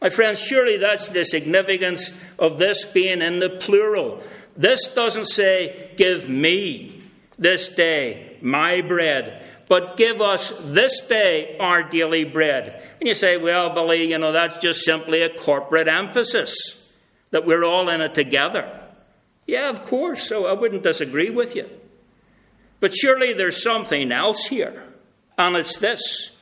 My 0.00 0.08
friends, 0.10 0.40
surely 0.40 0.76
that's 0.76 1.08
the 1.08 1.24
significance 1.24 2.12
of 2.38 2.58
this 2.58 2.84
being 2.84 3.22
in 3.22 3.38
the 3.38 3.50
plural. 3.50 4.22
This 4.56 4.88
doesn't 4.88 5.26
say, 5.26 5.92
Give 5.96 6.28
me 6.28 7.02
this 7.38 7.68
day 7.74 8.36
my 8.40 8.80
bread, 8.80 9.42
but 9.68 9.96
give 9.96 10.20
us 10.20 10.52
this 10.64 11.00
day 11.06 11.56
our 11.58 11.82
daily 11.82 12.24
bread. 12.24 12.82
And 13.00 13.08
you 13.08 13.14
say, 13.14 13.36
Well, 13.36 13.70
Billy, 13.70 14.10
you 14.10 14.18
know, 14.18 14.32
that's 14.32 14.58
just 14.58 14.84
simply 14.84 15.22
a 15.22 15.30
corporate 15.30 15.88
emphasis 15.88 16.92
that 17.30 17.46
we're 17.46 17.64
all 17.64 17.88
in 17.88 18.00
it 18.00 18.14
together. 18.14 18.80
Yeah, 19.46 19.70
of 19.70 19.84
course, 19.84 20.28
so 20.28 20.46
I 20.46 20.52
wouldn't 20.52 20.82
disagree 20.82 21.30
with 21.30 21.54
you. 21.54 21.68
But 22.80 22.94
surely 22.94 23.32
there's 23.32 23.62
something 23.62 24.12
else 24.12 24.46
here, 24.46 24.84
and 25.38 25.56
it's 25.56 25.78
this. 25.78 26.32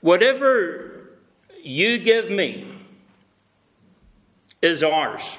Whatever 0.00 0.95
you 1.66 1.98
give 1.98 2.30
me 2.30 2.66
is 4.62 4.82
ours. 4.82 5.38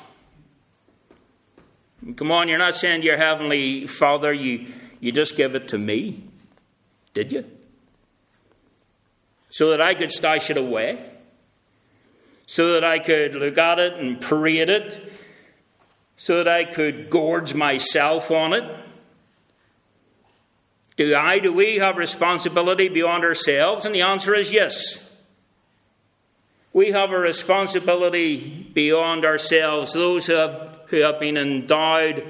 Come 2.15 2.31
on, 2.31 2.47
you're 2.47 2.57
not 2.57 2.75
saying 2.75 3.01
to 3.01 3.07
your 3.07 3.17
Heavenly 3.17 3.87
Father, 3.87 4.31
you, 4.31 4.67
you 4.99 5.11
just 5.11 5.35
give 5.35 5.55
it 5.55 5.67
to 5.69 5.77
me, 5.77 6.23
did 7.13 7.31
you? 7.31 7.45
So 9.49 9.71
that 9.71 9.81
I 9.81 9.95
could 9.95 10.11
stash 10.11 10.49
it 10.49 10.57
away, 10.57 11.03
so 12.45 12.73
that 12.73 12.83
I 12.83 12.99
could 12.99 13.35
look 13.35 13.57
at 13.57 13.79
it 13.79 13.93
and 13.93 14.21
parade 14.21 14.69
it, 14.69 15.11
so 16.15 16.43
that 16.43 16.47
I 16.47 16.63
could 16.63 17.09
gorge 17.09 17.53
myself 17.53 18.31
on 18.31 18.53
it. 18.53 18.63
Do 20.95 21.15
I, 21.15 21.39
do 21.39 21.53
we 21.53 21.75
have 21.75 21.97
responsibility 21.97 22.89
beyond 22.89 23.23
ourselves? 23.23 23.85
And 23.85 23.93
the 23.93 24.01
answer 24.01 24.33
is 24.33 24.51
yes. 24.51 25.06
We 26.77 26.91
have 26.91 27.09
a 27.09 27.17
responsibility 27.17 28.69
beyond 28.71 29.25
ourselves. 29.25 29.93
Those 29.93 30.27
who 30.27 30.33
have, 30.33 30.77
who 30.89 30.97
have 30.97 31.19
been 31.19 31.35
endowed 31.35 32.23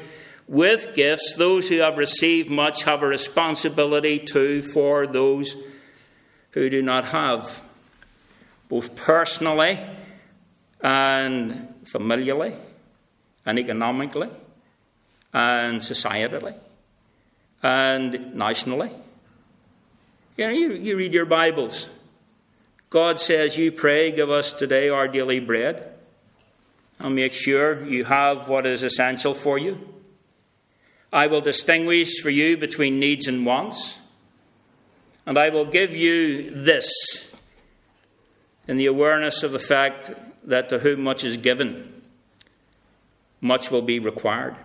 with 0.48 0.96
gifts, 0.96 1.36
those 1.36 1.68
who 1.68 1.80
have 1.80 1.98
received 1.98 2.50
much, 2.50 2.84
have 2.84 3.04
a 3.04 3.08
responsibility 3.08 4.20
too 4.20 4.62
for 4.62 5.06
those 5.06 5.54
who 6.52 6.70
do 6.70 6.82
not 6.82 7.04
have, 7.10 7.62
both 8.70 8.96
personally 8.96 9.86
and 10.80 11.74
familially 11.84 12.56
and 13.46 13.60
economically 13.60 14.30
and 15.34 15.82
societally 15.82 16.56
and 17.62 18.34
nationally. 18.34 18.92
You 20.38 20.48
know, 20.48 20.54
you, 20.54 20.72
you 20.72 20.96
read 20.96 21.12
your 21.12 21.26
Bibles. 21.26 21.90
God 22.90 23.20
says, 23.20 23.58
You 23.58 23.72
pray, 23.72 24.12
give 24.12 24.30
us 24.30 24.54
today 24.54 24.90
our 24.90 25.08
daily 25.08 25.40
bread. 25.40 25.94
I'll 27.00 27.10
make 27.10 27.34
sure 27.34 27.86
you 27.86 28.06
have 28.06 28.48
what 28.48 28.66
is 28.66 28.82
essential 28.82 29.34
for 29.34 29.58
you. 29.58 29.78
I 31.12 31.28
will 31.28 31.42
distinguish 31.42 32.22
for 32.22 32.30
you 32.30 32.58
between 32.58 33.00
needs 33.00 33.28
and 33.28 33.46
wants. 33.46 34.00
And 35.26 35.38
I 35.38 35.50
will 35.50 35.66
give 35.66 35.96
you 35.96 36.52
this 36.52 36.90
in 38.68 38.78
the 38.78 38.86
awareness 38.86 39.44
of 39.44 39.52
the 39.52 39.60
fact 39.60 40.12
that 40.44 40.70
to 40.70 40.80
whom 40.80 41.02
much 41.02 41.24
is 41.24 41.38
given, 41.38 42.02
much 43.42 43.70
will 43.70 43.82
be 43.82 44.00
required. 44.00 44.56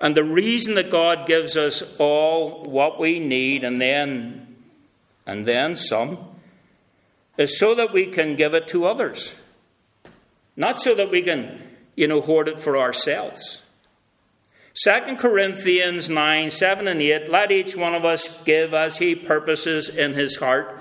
And 0.00 0.16
the 0.16 0.24
reason 0.24 0.74
that 0.74 0.90
God 0.90 1.26
gives 1.26 1.56
us 1.56 1.96
all 1.98 2.64
what 2.64 3.00
we 3.00 3.18
need 3.18 3.64
and 3.64 3.80
then 3.80 4.56
and 5.26 5.46
then 5.46 5.74
some 5.74 6.35
is 7.36 7.58
so 7.58 7.74
that 7.74 7.92
we 7.92 8.06
can 8.06 8.36
give 8.36 8.54
it 8.54 8.68
to 8.68 8.86
others. 8.86 9.34
Not 10.56 10.78
so 10.78 10.94
that 10.94 11.10
we 11.10 11.22
can, 11.22 11.62
you 11.94 12.08
know, 12.08 12.20
hoard 12.20 12.48
it 12.48 12.58
for 12.58 12.78
ourselves. 12.78 13.62
2 14.84 15.16
Corinthians 15.16 16.10
9, 16.10 16.50
7 16.50 16.86
and 16.88 17.00
8 17.00 17.30
Let 17.30 17.50
each 17.50 17.76
one 17.76 17.94
of 17.94 18.04
us 18.04 18.42
give 18.44 18.74
as 18.74 18.98
he 18.98 19.14
purposes 19.14 19.88
in 19.88 20.14
his 20.14 20.36
heart, 20.36 20.78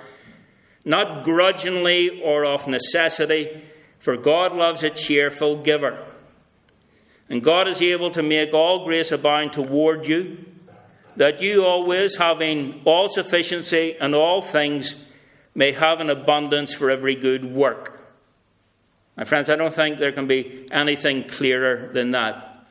not 0.84 1.24
grudgingly 1.24 2.22
or 2.22 2.46
of 2.46 2.68
necessity, 2.68 3.62
for 3.98 4.18
God 4.18 4.54
loves 4.54 4.84
a 4.84 4.90
cheerful 4.90 5.58
giver. 5.58 6.06
And 7.30 7.42
God 7.42 7.68
is 7.68 7.82
able 7.82 8.12
to 8.12 8.22
make 8.22 8.54
all 8.54 8.86
grace 8.86 9.12
abound 9.12 9.54
toward 9.54 10.08
you, 10.08 10.46
that 11.16 11.42
you 11.42 11.66
always, 11.66 12.18
having 12.18 12.82
all 12.86 13.10
sufficiency 13.10 13.96
in 14.00 14.14
all 14.14 14.42
things, 14.42 14.96
may 15.56 15.72
have 15.72 16.02
an 16.02 16.10
abundance 16.10 16.74
for 16.74 16.90
every 16.90 17.16
good 17.16 17.46
work. 17.46 18.00
My 19.16 19.24
friends, 19.24 19.50
I 19.50 19.56
don't 19.56 19.74
think 19.74 19.98
there 19.98 20.12
can 20.12 20.28
be 20.28 20.68
anything 20.72 21.24
clearer 21.24 21.90
than 21.94 22.12
that. 22.12 22.68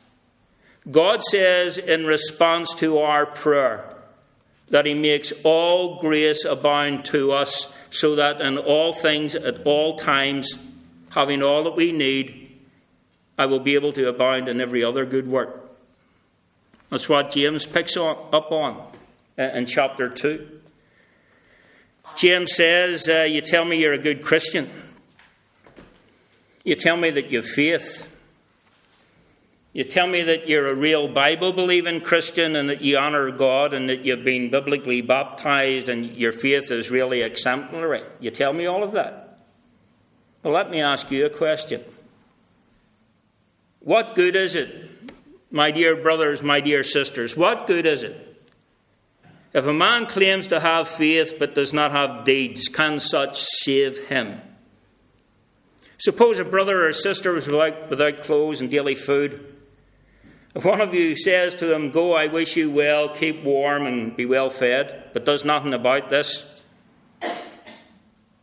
God 0.89 1.23
says 1.23 1.79
in 1.79 2.05
response 2.05 2.75
to 2.75 2.99
our 2.99 3.25
prayer 3.25 3.83
that 4.69 4.85
He 4.85 4.93
makes 4.93 5.33
all 5.43 5.99
grace 5.99 6.45
abound 6.45 7.05
to 7.05 7.31
us, 7.31 7.75
so 7.89 8.15
that 8.15 8.41
in 8.41 8.57
all 8.57 8.93
things, 8.93 9.33
at 9.33 9.65
all 9.65 9.97
times, 9.97 10.53
having 11.09 11.41
all 11.41 11.63
that 11.63 11.75
we 11.75 11.91
need, 11.91 12.51
I 13.37 13.47
will 13.47 13.59
be 13.59 13.75
able 13.75 13.93
to 13.93 14.07
abound 14.07 14.47
in 14.47 14.61
every 14.61 14.83
other 14.83 15.05
good 15.05 15.27
work. 15.27 15.61
That's 16.89 17.09
what 17.09 17.31
James 17.31 17.65
picks 17.65 17.97
up 17.97 18.51
on 18.51 18.87
uh, 19.37 19.41
in 19.41 19.65
chapter 19.65 20.09
2. 20.09 20.61
James 22.15 22.55
says, 22.55 23.09
uh, 23.09 23.27
You 23.29 23.41
tell 23.41 23.65
me 23.65 23.79
you're 23.79 23.93
a 23.93 23.97
good 23.97 24.23
Christian. 24.23 24.69
You 26.63 26.75
tell 26.75 26.97
me 26.97 27.09
that 27.11 27.29
you 27.29 27.37
have 27.37 27.47
faith. 27.47 28.11
You 29.73 29.83
tell 29.83 30.07
me 30.07 30.21
that 30.23 30.47
you're 30.47 30.69
a 30.69 30.73
real 30.73 31.09
Bible 31.09 31.51
believing 31.51 31.99
Christian 31.99 32.55
and 32.55 32.69
that 32.69 32.81
you 32.81 32.97
honour 32.97 33.29
God 33.31 33.73
and 33.73 33.89
that 33.89 34.05
you've 34.05 34.23
been 34.23 34.49
biblically 34.49 35.01
baptized 35.01 35.89
and 35.89 36.15
your 36.15 36.31
faith 36.31 36.71
is 36.71 36.89
really 36.89 37.21
exemplary. 37.21 38.01
You 38.21 38.31
tell 38.31 38.53
me 38.53 38.67
all 38.67 38.83
of 38.83 38.93
that. 38.93 39.37
Well, 40.41 40.53
let 40.53 40.71
me 40.71 40.79
ask 40.79 41.11
you 41.11 41.25
a 41.25 41.29
question. 41.29 41.83
What 43.81 44.15
good 44.15 44.37
is 44.37 44.55
it, 44.55 44.73
my 45.51 45.71
dear 45.71 45.95
brothers, 45.95 46.41
my 46.41 46.61
dear 46.61 46.81
sisters? 46.81 47.35
What 47.35 47.67
good 47.67 47.85
is 47.85 48.01
it? 48.01 48.24
If 49.55 49.65
a 49.65 49.73
man 49.73 50.05
claims 50.05 50.47
to 50.47 50.59
have 50.59 50.89
faith 50.89 51.37
but 51.39 51.55
does 51.55 51.71
not 51.71 51.93
have 51.93 52.25
deeds, 52.25 52.67
can 52.67 52.99
such 52.99 53.41
save 53.41 54.09
him? 54.09 54.41
Suppose 55.97 56.39
a 56.39 56.43
brother 56.43 56.85
or 56.85 56.91
sister 56.91 57.31
was 57.31 57.47
without, 57.47 57.89
without 57.89 58.19
clothes 58.19 58.59
and 58.59 58.69
daily 58.69 58.95
food. 58.95 59.55
If 60.53 60.65
one 60.65 60.81
of 60.81 60.93
you 60.93 61.15
says 61.15 61.55
to 61.55 61.73
him, 61.73 61.91
Go, 61.91 62.11
I 62.11 62.27
wish 62.27 62.57
you 62.57 62.69
well, 62.69 63.07
keep 63.07 63.45
warm, 63.45 63.87
and 63.87 64.13
be 64.13 64.25
well 64.25 64.49
fed, 64.49 65.11
but 65.13 65.23
does 65.23 65.45
nothing 65.45 65.73
about 65.73 66.09
this, 66.09 66.65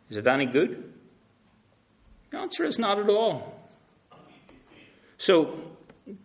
is 0.09 0.17
it 0.17 0.27
any 0.27 0.47
good? 0.47 0.95
The 2.31 2.39
answer 2.39 2.65
is 2.65 2.79
not 2.79 2.99
at 2.99 3.11
all. 3.11 3.61
So, 5.19 5.61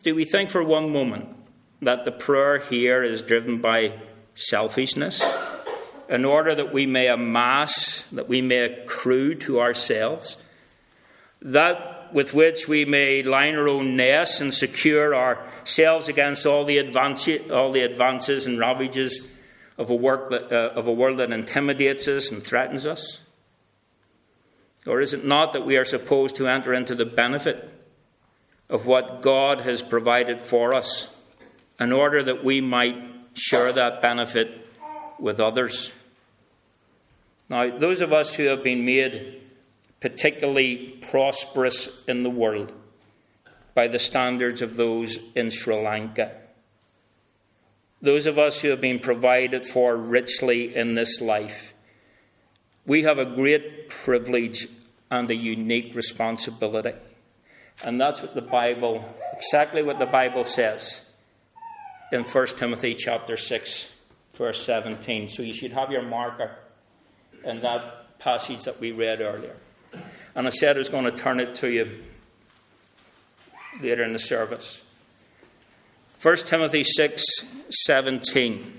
do 0.04 0.16
we 0.16 0.24
think 0.24 0.50
for 0.50 0.64
one 0.64 0.94
moment 0.94 1.28
that 1.82 2.06
the 2.06 2.12
prayer 2.14 2.60
here 2.60 3.04
is 3.04 3.22
driven 3.22 3.60
by 3.60 3.92
selfishness 4.38 5.24
in 6.08 6.24
order 6.24 6.56
that 6.56 6.72
we 6.72 6.86
may 6.86 7.08
amass, 7.08 8.06
that 8.12 8.30
we 8.30 8.42
may 8.42 8.60
accrue 8.60 9.36
to 9.36 9.60
ourselves, 9.60 10.38
that 11.42 12.14
with 12.14 12.34
which 12.34 12.68
we 12.68 12.86
may 12.86 13.22
line 13.22 13.56
our 13.56 13.68
own 13.68 13.98
nests 13.98 14.40
and 14.40 14.54
secure 14.54 15.14
ourselves 15.14 16.08
against 16.08 16.46
all 16.46 16.64
the, 16.64 16.80
all 17.52 17.72
the 17.72 17.82
advances 17.82 18.46
and 18.46 18.60
ravages 18.60 19.28
of 19.78 19.90
a, 19.90 19.96
work 19.96 20.30
that, 20.30 20.52
uh, 20.52 20.74
of 20.74 20.88
a 20.88 20.94
world 20.94 21.18
that 21.18 21.32
intimidates 21.32 22.08
us 22.08 22.32
and 22.32 22.42
threatens 22.42 22.86
us? 22.86 23.22
Or 24.86 25.02
is 25.02 25.14
it 25.14 25.26
not 25.26 25.52
that 25.52 25.66
we 25.66 25.76
are 25.76 25.86
supposed 25.86 26.38
to 26.38 26.48
enter 26.48 26.74
into 26.74 26.96
the 26.96 27.06
benefit 27.06 27.70
of 28.70 28.86
what 28.86 29.22
God 29.22 29.60
has 29.62 29.82
provided 29.82 30.40
for 30.42 30.74
us 30.74 31.14
in 31.80 31.92
order 31.92 32.24
that 32.24 32.44
we 32.44 32.62
might 32.62 33.17
share 33.38 33.72
that 33.74 34.02
benefit 34.02 34.68
with 35.20 35.40
others. 35.40 35.92
Now, 37.50 37.78
those 37.78 38.02
of 38.02 38.12
us 38.12 38.36
who 38.36 38.44
have 38.46 38.64
been 38.64 38.86
made 38.86 39.42
particularly 40.00 40.98
prosperous 41.10 42.04
in 42.06 42.24
the 42.24 42.30
world 42.30 42.72
by 43.74 43.88
the 43.88 44.00
standards 44.00 44.62
of 44.62 44.76
those 44.76 45.18
in 45.36 45.50
Sri 45.50 45.76
Lanka, 45.76 46.32
those 48.02 48.28
of 48.28 48.38
us 48.38 48.62
who 48.62 48.70
have 48.70 48.82
been 48.82 49.00
provided 49.00 49.66
for 49.66 49.96
richly 49.96 50.76
in 50.76 50.94
this 50.94 51.22
life, 51.22 51.74
we 52.86 53.04
have 53.04 53.18
a 53.18 53.26
great 53.26 53.90
privilege 53.90 54.68
and 55.10 55.30
a 55.32 55.36
unique 55.36 55.96
responsibility. 55.96 56.94
And 57.84 58.00
that's 58.00 58.22
what 58.22 58.36
the 58.36 58.42
Bible, 58.42 59.04
exactly 59.34 59.84
what 59.84 60.00
the 60.00 60.06
Bible 60.06 60.44
says 60.44 61.02
in 62.12 62.24
1 62.24 62.48
Timothy 62.58 62.94
chapter 62.94 63.36
6, 63.38 63.94
verse 64.34 64.66
17. 64.66 65.30
So 65.30 65.44
you 65.44 65.54
should 65.54 65.72
have 65.74 65.92
your 65.92 66.04
marker 66.04 66.56
in 67.44 67.62
that 67.62 68.20
passage 68.20 68.64
that 68.64 68.80
we 68.80 68.92
read 68.92 69.22
earlier. 69.22 69.56
And 70.36 70.48
I 70.48 70.50
said 70.50 70.76
I 70.76 70.80
was 70.80 70.90
going 70.90 71.06
to 71.06 71.12
turn 71.12 71.40
it 71.40 71.56
to 71.56 71.70
you 71.70 72.04
later 73.82 74.04
in 74.04 74.14
the 74.14 74.20
service. 74.20 74.82
1 76.22 76.36
Timothy 76.38 76.84
6, 76.84 77.24
17. 77.70 78.74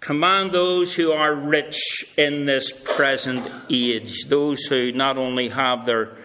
Command 0.00 0.52
those 0.52 0.94
who 0.94 1.12
are 1.12 1.34
rich 1.34 2.14
in 2.16 2.46
this 2.46 2.72
present 2.72 3.50
age, 3.68 4.26
those 4.26 4.64
who 4.64 4.92
not 4.92 5.18
only 5.18 5.48
have 5.48 5.84
their 5.84 6.16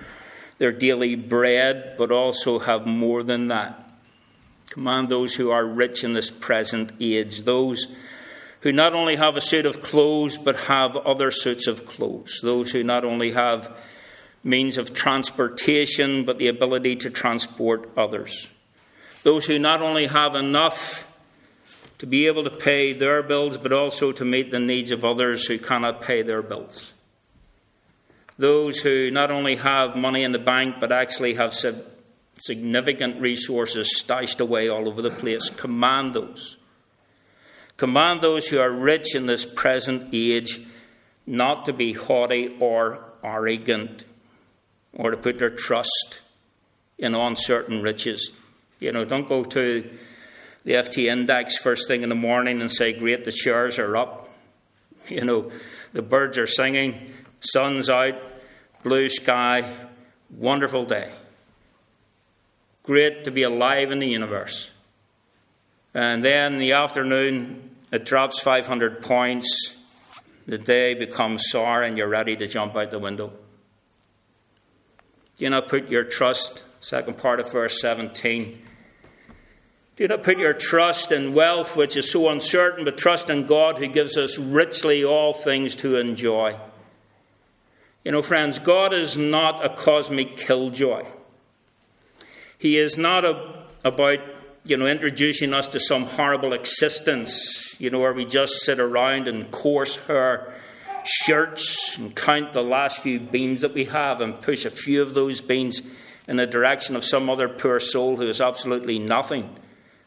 their 0.57 0.71
daily 0.71 1.15
bread, 1.15 1.95
but 1.97 2.11
also 2.11 2.59
have 2.59 2.85
more 2.85 3.23
than 3.23 3.49
that. 3.49 3.82
Command 4.73 5.07
those 5.07 5.35
who 5.35 5.51
are 5.51 5.63
rich 5.63 6.03
in 6.03 6.13
this 6.13 6.31
present 6.31 6.93
age, 6.99 7.43
those 7.43 7.85
who 8.61 8.71
not 8.71 8.95
only 8.95 9.17
have 9.17 9.37
a 9.37 9.41
suit 9.41 9.67
of 9.67 9.83
clothes, 9.83 10.35
but 10.35 10.61
have 10.61 10.97
other 10.97 11.29
suits 11.29 11.67
of 11.67 11.85
clothes, 11.85 12.39
those 12.41 12.71
who 12.71 12.83
not 12.83 13.05
only 13.05 13.33
have 13.33 13.71
means 14.43 14.79
of 14.79 14.91
transportation, 14.95 16.25
but 16.25 16.39
the 16.39 16.47
ability 16.47 16.95
to 16.95 17.11
transport 17.11 17.87
others, 17.95 18.47
those 19.21 19.45
who 19.45 19.59
not 19.59 19.83
only 19.83 20.07
have 20.07 20.33
enough 20.33 21.07
to 21.99 22.07
be 22.07 22.25
able 22.25 22.43
to 22.43 22.49
pay 22.49 22.93
their 22.93 23.21
bills, 23.21 23.57
but 23.57 23.71
also 23.71 24.11
to 24.11 24.25
meet 24.25 24.49
the 24.49 24.59
needs 24.59 24.89
of 24.89 25.05
others 25.05 25.45
who 25.45 25.59
cannot 25.59 26.01
pay 26.01 26.23
their 26.23 26.41
bills. 26.41 26.93
Those 28.39 28.79
who 28.79 29.11
not 29.11 29.29
only 29.29 29.57
have 29.57 29.95
money 29.95 30.23
in 30.23 30.31
the 30.31 30.39
bank 30.39 30.77
but 30.79 30.91
actually 30.91 31.35
have 31.35 31.53
significant 32.45 33.21
resources 33.21 33.97
stashed 33.97 34.41
away 34.41 34.67
all 34.67 34.89
over 34.89 35.01
the 35.01 35.09
place. 35.09 35.49
Command 35.49 36.13
those. 36.13 36.57
Command 37.77 38.19
those 38.19 38.47
who 38.47 38.59
are 38.59 38.69
rich 38.69 39.15
in 39.15 39.27
this 39.27 39.45
present 39.45 40.09
age 40.11 40.59
not 41.25 41.63
to 41.65 41.73
be 41.73 41.93
haughty 41.93 42.57
or 42.59 43.05
arrogant 43.23 44.03
or 44.91 45.11
to 45.11 45.15
put 45.15 45.39
their 45.39 45.49
trust 45.49 46.19
in 46.97 47.15
uncertain 47.15 47.81
riches. 47.81 48.33
You 48.81 48.91
know, 48.91 49.05
don't 49.05 49.27
go 49.27 49.45
to 49.45 49.89
the 50.65 50.73
FT 50.73 51.05
index 51.05 51.57
first 51.57 51.87
thing 51.87 52.03
in 52.03 52.09
the 52.09 52.15
morning 52.15 52.59
and 52.59 52.69
say, 52.69 52.91
Great, 52.91 53.23
the 53.23 53.31
shares 53.31 53.79
are 53.79 53.95
up. 53.95 54.29
You 55.07 55.21
know, 55.21 55.49
the 55.93 56.01
birds 56.01 56.37
are 56.37 56.47
singing, 56.47 57.13
sun's 57.39 57.89
out, 57.89 58.15
blue 58.83 59.07
sky, 59.07 59.73
wonderful 60.29 60.85
day. 60.85 61.09
Great 62.83 63.23
to 63.23 63.31
be 63.31 63.43
alive 63.43 63.91
in 63.91 63.99
the 63.99 64.07
universe. 64.07 64.69
And 65.93 66.23
then 66.23 66.53
in 66.53 66.59
the 66.59 66.73
afternoon, 66.73 67.71
it 67.91 68.05
drops 68.05 68.39
500 68.39 69.01
points. 69.01 69.77
The 70.45 70.57
day 70.57 70.93
becomes 70.93 71.49
sour, 71.49 71.83
and 71.83 71.97
you're 71.97 72.09
ready 72.09 72.35
to 72.35 72.47
jump 72.47 72.75
out 72.75 72.91
the 72.91 72.99
window. 72.99 73.31
Do 75.37 75.49
not 75.49 75.69
put 75.69 75.89
your 75.89 76.03
trust, 76.03 76.63
second 76.81 77.17
part 77.17 77.39
of 77.39 77.51
verse 77.51 77.79
17. 77.79 78.61
Do 79.95 80.07
not 80.07 80.23
put 80.23 80.37
your 80.37 80.53
trust 80.53 81.11
in 81.11 81.33
wealth, 81.33 81.75
which 81.75 81.95
is 81.95 82.11
so 82.11 82.27
uncertain, 82.29 82.83
but 82.83 82.97
trust 82.97 83.29
in 83.29 83.45
God, 83.45 83.77
who 83.77 83.87
gives 83.87 84.17
us 84.17 84.37
richly 84.37 85.05
all 85.05 85.33
things 85.33 85.75
to 85.77 85.95
enjoy. 85.95 86.57
You 88.03 88.11
know, 88.11 88.21
friends, 88.21 88.59
God 88.59 88.93
is 88.93 89.15
not 89.15 89.63
a 89.63 89.69
cosmic 89.69 90.35
killjoy. 90.35 91.05
He 92.63 92.77
is 92.77 92.97
not 92.97 93.25
a, 93.25 93.65
about, 93.83 94.19
you 94.63 94.77
know, 94.77 94.87
introducing 94.87 95.53
us 95.53 95.67
to 95.67 95.81
some 95.81 96.05
horrible 96.05 96.53
existence, 96.53 97.75
you 97.77 97.89
know, 97.89 97.99
where 97.99 98.13
we 98.13 98.23
just 98.23 98.61
sit 98.61 98.79
around 98.79 99.27
and 99.27 99.51
course 99.51 99.97
her 99.97 100.53
shirts 101.03 101.97
and 101.97 102.15
count 102.15 102.53
the 102.53 102.63
last 102.63 103.01
few 103.01 103.19
beans 103.19 103.59
that 103.59 103.73
we 103.73 103.83
have 103.83 104.21
and 104.21 104.39
push 104.39 104.63
a 104.63 104.69
few 104.69 105.01
of 105.01 105.13
those 105.13 105.41
beans 105.41 105.81
in 106.25 106.37
the 106.37 106.47
direction 106.47 106.95
of 106.95 107.03
some 107.03 107.29
other 107.29 107.49
poor 107.49 107.81
soul 107.81 108.15
who 108.15 108.27
has 108.27 108.39
absolutely 108.39 108.97
nothing. 108.97 109.53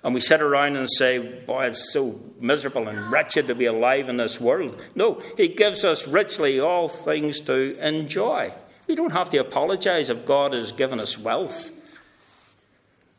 And 0.03 0.15
we 0.15 0.23
sit 0.23 0.41
around 0.41 0.77
and 0.77 0.89
say, 0.91 1.19
Boy, 1.19 1.67
it's 1.67 1.93
so 1.93 2.19
miserable 2.41 2.89
and 2.89 3.13
wretched 3.13 3.49
to 3.49 3.55
be 3.55 3.67
alive 3.67 4.09
in 4.09 4.17
this 4.17 4.41
world. 4.41 4.81
No, 4.95 5.21
He 5.37 5.49
gives 5.49 5.85
us 5.85 6.09
richly 6.09 6.59
all 6.59 6.89
things 6.89 7.39
to 7.41 7.79
enjoy. 7.87 8.55
We 8.87 8.95
don't 8.95 9.13
have 9.13 9.29
to 9.29 9.39
apologize 9.39 10.09
if 10.09 10.25
God 10.25 10.55
has 10.55 10.73
given 10.73 11.01
us 11.01 11.19
wealth. 11.19 11.73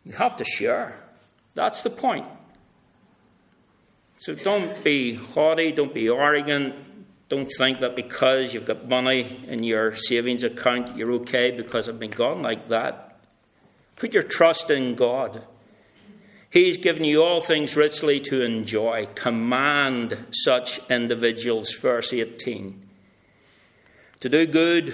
We 0.07 0.13
have 0.13 0.37
to 0.37 0.45
share. 0.45 0.97
That's 1.53 1.81
the 1.81 1.89
point. 1.89 2.27
So 4.19 4.33
don't 4.33 4.81
be 4.83 5.15
haughty, 5.15 5.73
don't 5.73 5.93
be 5.93 6.07
arrogant, 6.07 6.75
don't 7.27 7.49
think 7.57 7.79
that 7.79 7.95
because 7.95 8.53
you've 8.53 8.65
got 8.65 8.87
money 8.87 9.37
in 9.47 9.63
your 9.63 9.95
savings 9.95 10.43
account, 10.43 10.95
you're 10.95 11.11
okay 11.13 11.51
because 11.51 11.89
I've 11.89 11.99
been 11.99 12.11
gone 12.11 12.41
like 12.41 12.69
that. 12.69 13.19
Put 13.97 14.13
your 14.13 14.23
trust 14.23 14.69
in 14.69 14.95
God. 14.95 15.43
He's 16.49 16.77
given 16.77 17.03
you 17.03 17.21
all 17.21 17.41
things 17.41 17.75
richly 17.75 18.21
to 18.21 18.41
enjoy. 18.41 19.07
Command 19.13 20.17
such 20.31 20.79
individuals, 20.89 21.73
verse 21.73 22.13
18, 22.13 22.81
to 24.21 24.29
do 24.29 24.47
good, 24.47 24.93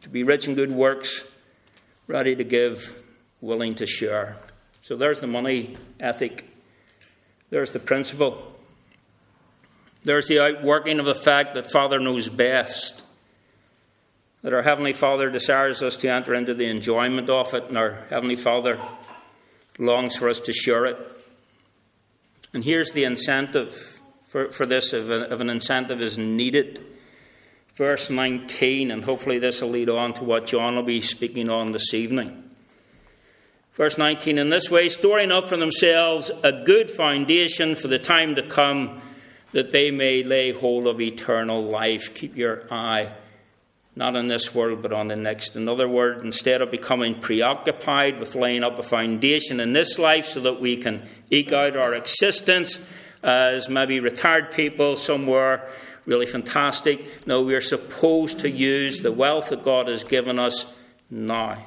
to 0.00 0.08
be 0.08 0.24
rich 0.24 0.48
in 0.48 0.56
good 0.56 0.72
works, 0.72 1.24
ready 2.08 2.34
to 2.34 2.42
give, 2.42 2.99
willing 3.40 3.74
to 3.76 3.86
share. 3.86 4.36
So 4.82 4.96
there's 4.96 5.20
the 5.20 5.26
money 5.26 5.76
ethic, 6.00 6.48
there's 7.50 7.72
the 7.72 7.78
principle. 7.78 8.46
There's 10.02 10.28
the 10.28 10.40
outworking 10.40 10.98
of 10.98 11.04
the 11.04 11.14
fact 11.14 11.54
that 11.54 11.70
Father 11.70 11.98
knows 11.98 12.30
best. 12.30 13.02
That 14.42 14.54
our 14.54 14.62
Heavenly 14.62 14.94
Father 14.94 15.28
desires 15.28 15.82
us 15.82 15.96
to 15.98 16.08
enter 16.08 16.34
into 16.34 16.54
the 16.54 16.64
enjoyment 16.64 17.28
of 17.28 17.52
it, 17.52 17.64
and 17.64 17.76
our 17.76 18.06
Heavenly 18.08 18.36
Father 18.36 18.78
longs 19.78 20.16
for 20.16 20.30
us 20.30 20.40
to 20.40 20.52
share 20.54 20.86
it. 20.86 20.96
And 22.54 22.64
here's 22.64 22.92
the 22.92 23.04
incentive 23.04 24.00
for, 24.26 24.50
for 24.50 24.64
this 24.64 24.92
if, 24.92 25.08
a, 25.08 25.32
if 25.32 25.40
an 25.40 25.50
incentive 25.50 26.00
is 26.00 26.16
needed. 26.16 26.82
Verse 27.74 28.10
19, 28.10 28.90
and 28.90 29.04
hopefully 29.04 29.38
this 29.38 29.60
will 29.60 29.70
lead 29.70 29.88
on 29.88 30.12
to 30.14 30.24
what 30.24 30.46
John 30.46 30.76
will 30.76 30.82
be 30.82 31.00
speaking 31.00 31.50
on 31.50 31.72
this 31.72 31.92
evening. 31.94 32.49
Verse 33.74 33.96
19, 33.96 34.38
in 34.38 34.50
this 34.50 34.70
way, 34.70 34.88
storing 34.88 35.32
up 35.32 35.48
for 35.48 35.56
themselves 35.56 36.30
a 36.42 36.52
good 36.52 36.90
foundation 36.90 37.74
for 37.74 37.88
the 37.88 37.98
time 37.98 38.34
to 38.34 38.42
come 38.42 39.00
that 39.52 39.70
they 39.70 39.90
may 39.90 40.22
lay 40.22 40.52
hold 40.52 40.86
of 40.86 41.00
eternal 41.00 41.62
life. 41.62 42.14
Keep 42.14 42.36
your 42.36 42.72
eye 42.72 43.12
not 43.96 44.16
on 44.16 44.28
this 44.28 44.54
world, 44.54 44.82
but 44.82 44.92
on 44.92 45.08
the 45.08 45.16
next. 45.16 45.56
In 45.56 45.68
other 45.68 45.88
words, 45.88 46.22
instead 46.24 46.62
of 46.62 46.70
becoming 46.70 47.14
preoccupied 47.14 48.20
with 48.20 48.34
laying 48.34 48.62
up 48.62 48.78
a 48.78 48.82
foundation 48.82 49.60
in 49.60 49.72
this 49.72 49.98
life 49.98 50.26
so 50.26 50.40
that 50.40 50.60
we 50.60 50.76
can 50.76 51.08
eke 51.30 51.52
out 51.52 51.76
our 51.76 51.94
existence 51.94 52.88
as 53.22 53.68
maybe 53.68 54.00
retired 54.00 54.52
people 54.52 54.96
somewhere 54.96 55.68
really 56.06 56.26
fantastic, 56.26 57.26
no, 57.26 57.42
we're 57.42 57.60
supposed 57.60 58.40
to 58.40 58.50
use 58.50 59.00
the 59.00 59.12
wealth 59.12 59.50
that 59.50 59.62
God 59.62 59.88
has 59.88 60.02
given 60.02 60.38
us 60.38 60.66
now 61.10 61.66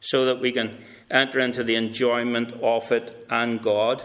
so 0.00 0.26
that 0.26 0.40
we 0.40 0.52
can 0.52 0.78
enter 1.12 1.38
into 1.38 1.62
the 1.62 1.76
enjoyment 1.76 2.52
of 2.62 2.90
it 2.90 3.26
and 3.30 3.62
God 3.62 4.02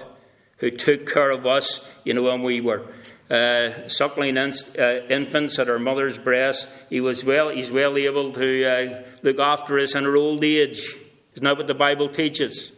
who 0.58 0.70
took 0.70 1.12
care 1.12 1.32
of 1.32 1.46
us, 1.46 1.88
you 2.04 2.14
know, 2.14 2.24
when 2.24 2.44
we 2.44 2.62
were 2.62 2.84
uh, 3.30 3.88
suckling 3.88 4.38
in, 4.38 4.54
uh, 4.80 4.84
infants 5.10 5.60
at 5.60 5.70
our 5.70 5.80
mother's 5.80 6.18
breast. 6.18 6.70
He 6.90 7.02
was 7.02 7.24
well, 7.24 7.50
he's 7.50 7.72
well 7.72 7.98
able 7.98 8.32
to 8.32 8.66
uh, 8.66 9.04
look 9.24 9.40
after 9.40 9.80
us 9.80 9.96
in 9.96 10.06
our 10.06 10.16
old 10.16 10.44
age. 10.44 10.96
Isn't 11.34 11.44
that 11.44 11.58
what 11.58 11.68
the 11.68 11.76
Bible 11.76 12.10
teaches? 12.10 12.72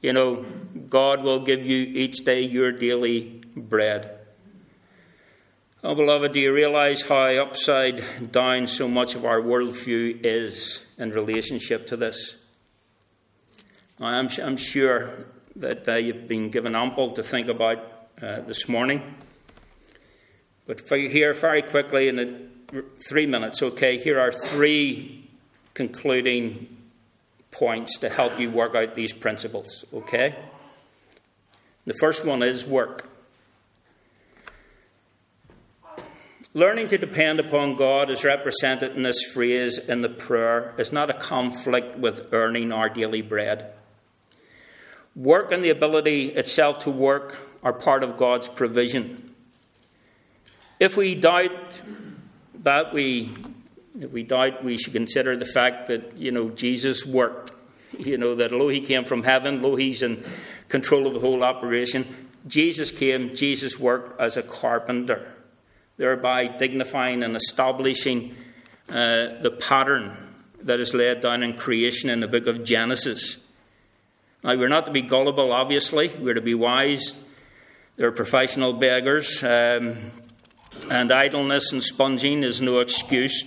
You 0.00 0.12
know, 0.12 0.44
God 0.88 1.22
will 1.22 1.44
give 1.44 1.64
you 1.64 1.78
each 1.78 2.24
day 2.24 2.40
your 2.40 2.72
daily 2.72 3.40
bread. 3.56 4.18
Oh, 5.84 5.94
beloved, 5.94 6.32
do 6.32 6.40
you 6.40 6.52
realize 6.52 7.02
how 7.02 7.26
upside 7.26 8.32
down 8.32 8.66
so 8.66 8.88
much 8.88 9.14
of 9.14 9.24
our 9.24 9.40
worldview 9.40 10.24
is 10.24 10.84
in 10.98 11.10
relationship 11.10 11.86
to 11.88 11.96
this? 11.96 12.36
I'm, 14.02 14.28
I'm 14.42 14.56
sure 14.56 15.26
that 15.56 15.88
uh, 15.88 15.94
you've 15.94 16.26
been 16.26 16.50
given 16.50 16.74
ample 16.74 17.12
to 17.12 17.22
think 17.22 17.48
about 17.48 17.78
uh, 18.20 18.40
this 18.40 18.68
morning. 18.68 19.14
But 20.66 20.80
here, 20.88 21.34
very 21.34 21.62
quickly, 21.62 22.08
in 22.08 22.16
the 22.16 22.84
three 23.08 23.26
minutes, 23.26 23.62
okay, 23.62 23.98
here 23.98 24.18
are 24.18 24.32
three 24.32 25.30
concluding 25.74 26.76
points 27.50 27.98
to 27.98 28.08
help 28.08 28.40
you 28.40 28.50
work 28.50 28.74
out 28.74 28.94
these 28.94 29.12
principles, 29.12 29.84
okay? 29.92 30.34
The 31.84 31.94
first 31.94 32.24
one 32.24 32.42
is 32.42 32.66
work. 32.66 33.08
Learning 36.54 36.88
to 36.88 36.98
depend 36.98 37.40
upon 37.40 37.76
God 37.76 38.10
is 38.10 38.24
represented 38.24 38.96
in 38.96 39.02
this 39.02 39.22
phrase 39.32 39.78
in 39.78 40.02
the 40.02 40.08
prayer 40.08 40.74
is 40.76 40.92
not 40.92 41.08
a 41.08 41.14
conflict 41.14 41.98
with 41.98 42.32
earning 42.32 42.72
our 42.72 42.88
daily 42.88 43.22
bread. 43.22 43.74
Work 45.14 45.52
and 45.52 45.62
the 45.62 45.70
ability 45.70 46.28
itself 46.28 46.80
to 46.80 46.90
work 46.90 47.38
are 47.62 47.72
part 47.72 48.02
of 48.02 48.16
God's 48.16 48.48
provision. 48.48 49.34
If 50.80 50.96
we 50.96 51.14
doubt 51.14 51.80
that, 52.62 52.92
we, 52.92 53.30
we 53.94 54.22
doubt, 54.22 54.64
we 54.64 54.76
should 54.78 54.92
consider 54.92 55.36
the 55.36 55.44
fact 55.44 55.86
that 55.88 56.16
you 56.16 56.30
know 56.30 56.50
Jesus 56.50 57.04
worked. 57.06 57.52
You 57.98 58.16
know 58.16 58.34
that 58.34 58.52
although 58.52 58.70
he 58.70 58.80
came 58.80 59.04
from 59.04 59.22
heaven, 59.22 59.56
although 59.56 59.76
he's 59.76 60.02
in 60.02 60.24
control 60.68 61.06
of 61.06 61.14
the 61.14 61.20
whole 61.20 61.44
operation, 61.44 62.06
Jesus 62.46 62.90
came. 62.90 63.36
Jesus 63.36 63.78
worked 63.78 64.20
as 64.20 64.36
a 64.36 64.42
carpenter, 64.42 65.30
thereby 65.98 66.46
dignifying 66.46 67.22
and 67.22 67.36
establishing 67.36 68.34
uh, 68.88 69.40
the 69.42 69.56
pattern 69.60 70.16
that 70.62 70.80
is 70.80 70.94
laid 70.94 71.20
down 71.20 71.42
in 71.42 71.56
creation 71.56 72.08
in 72.08 72.20
the 72.20 72.28
book 72.28 72.46
of 72.46 72.64
Genesis. 72.64 73.41
Now, 74.44 74.56
we're 74.56 74.68
not 74.68 74.86
to 74.86 74.92
be 74.92 75.02
gullible, 75.02 75.52
obviously. 75.52 76.08
We're 76.18 76.34
to 76.34 76.40
be 76.40 76.54
wise. 76.54 77.14
They're 77.96 78.12
professional 78.12 78.72
beggars. 78.72 79.42
Um, 79.42 79.96
and 80.90 81.12
idleness 81.12 81.72
and 81.72 81.82
sponging 81.82 82.42
is 82.42 82.60
no 82.60 82.80
excuse. 82.80 83.44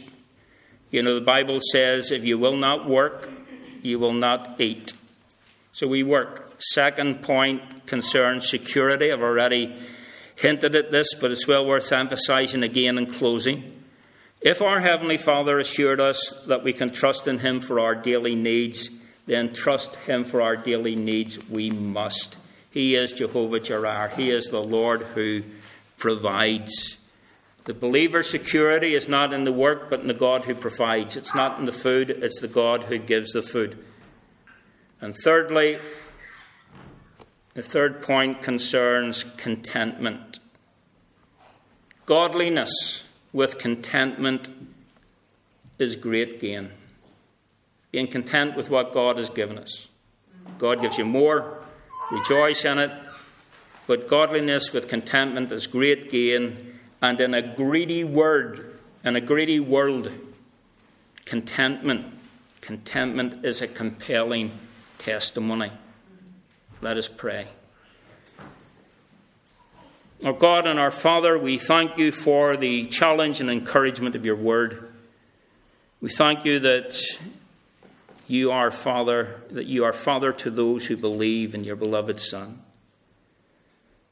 You 0.92 1.04
know, 1.04 1.16
the 1.16 1.26
Bible 1.26 1.60
says 1.72 2.12
if 2.12 2.24
you 2.24 2.38
will 2.38 2.56
not 2.56 2.88
work, 2.88 3.30
you 3.82 4.00
will 4.00 4.14
not 4.14 4.62
eat. 4.62 4.94
So 5.72 5.88
we 5.88 6.04
work. 6.04 6.56
Second 6.60 7.22
point 7.22 7.86
concerns 7.86 8.50
security. 8.50 9.12
I've 9.12 9.22
already 9.22 9.76
hinted 10.38 10.76
at 10.76 10.92
this, 10.92 11.14
but 11.20 11.32
it's 11.32 11.48
well 11.48 11.66
worth 11.66 11.92
emphasizing 11.92 12.64
again 12.64 12.98
in 12.98 13.08
closing. 13.08 13.84
If 14.42 14.62
our 14.62 14.80
Heavenly 14.80 15.18
Father 15.18 15.60
assured 15.60 16.00
us 16.00 16.44
that 16.48 16.64
we 16.64 16.72
can 16.72 16.92
trust 16.92 17.28
in 17.28 17.40
Him 17.40 17.60
for 17.60 17.80
our 17.80 17.96
daily 17.96 18.36
needs, 18.36 18.90
then 19.26 19.54
trust 19.54 19.96
Him 19.96 20.24
for 20.24 20.42
our 20.42 20.56
daily 20.56 20.96
needs 20.96 21.50
we 21.50 21.70
must. 21.72 22.38
He 22.70 22.96
is 22.96 23.12
Jehovah 23.12 23.60
Jireh. 23.60 24.12
He 24.16 24.30
is 24.30 24.50
the 24.50 24.64
Lord 24.64 25.02
who 25.02 25.44
provides. 25.98 26.98
The 27.64 27.74
believer's 27.74 28.30
security 28.30 28.94
is 28.94 29.08
not 29.08 29.34
in 29.34 29.44
the 29.44 29.52
work, 29.52 29.90
but 29.90 30.02
in 30.02 30.08
the 30.08 30.14
God 30.14 30.46
who 30.46 30.54
provides. 30.54 31.16
It's 31.16 31.34
not 31.34 31.58
in 31.58 31.66
the 31.66 31.72
food, 31.72 32.10
it's 32.10 32.40
the 32.40 32.48
God 32.48 32.84
who 32.84 33.00
gives 33.00 33.32
the 33.32 33.42
food. 33.42 33.78
And 35.02 35.16
thirdly, 35.24 35.80
the 37.56 37.64
third 37.64 38.02
point 38.02 38.42
concerns 38.42 39.24
contentment. 39.24 40.40
Godliness 42.06 43.04
with 43.34 43.58
contentment 43.58 44.50
is 45.80 45.96
great 45.96 46.40
gain 46.40 46.72
being 47.96 48.08
content 48.08 48.58
with 48.58 48.70
what 48.70 48.92
God 48.92 49.16
has 49.16 49.30
given 49.30 49.58
us. 49.58 49.88
God 50.58 50.82
gives 50.82 50.98
you 50.98 51.06
more, 51.06 51.64
rejoice 52.12 52.66
in 52.66 52.78
it, 52.78 52.92
but 53.88 54.10
godliness 54.10 54.74
with 54.74 54.90
contentment 54.90 55.50
is 55.50 55.66
great 55.66 56.10
gain, 56.12 56.78
and 57.02 57.22
in 57.22 57.34
a 57.34 57.42
greedy 57.56 58.04
word, 58.04 58.78
in 59.06 59.16
a 59.16 59.22
greedy 59.22 59.62
world, 59.62 60.12
contentment, 61.24 62.06
contentment 62.60 63.46
is 63.46 63.62
a 63.62 63.68
compelling 63.70 64.52
testimony. 64.98 65.72
Let 66.82 66.98
us 66.98 67.08
pray. 67.08 67.48
Our 70.26 70.34
God 70.34 70.68
and 70.68 70.78
our 70.78 70.92
Father, 70.92 71.38
we 71.40 71.58
thank 71.58 71.98
you 71.98 72.12
for 72.12 72.58
the 72.58 72.88
challenge 72.88 73.40
and 73.40 73.50
encouragement 73.50 74.16
of 74.16 74.26
your 74.26 74.36
word. 74.36 74.92
We 76.02 76.10
thank 76.10 76.44
you 76.44 76.60
that 76.60 77.02
you 78.28 78.52
are 78.52 78.72
Father, 78.72 79.42
that 79.52 79.66
you 79.66 79.84
are 79.84 79.94
Father 79.94 80.32
to 80.34 80.50
those 80.50 80.88
who 80.88 80.98
believe 80.98 81.54
in 81.54 81.64
your 81.64 81.76
beloved 81.76 82.20
Son. 82.20 82.62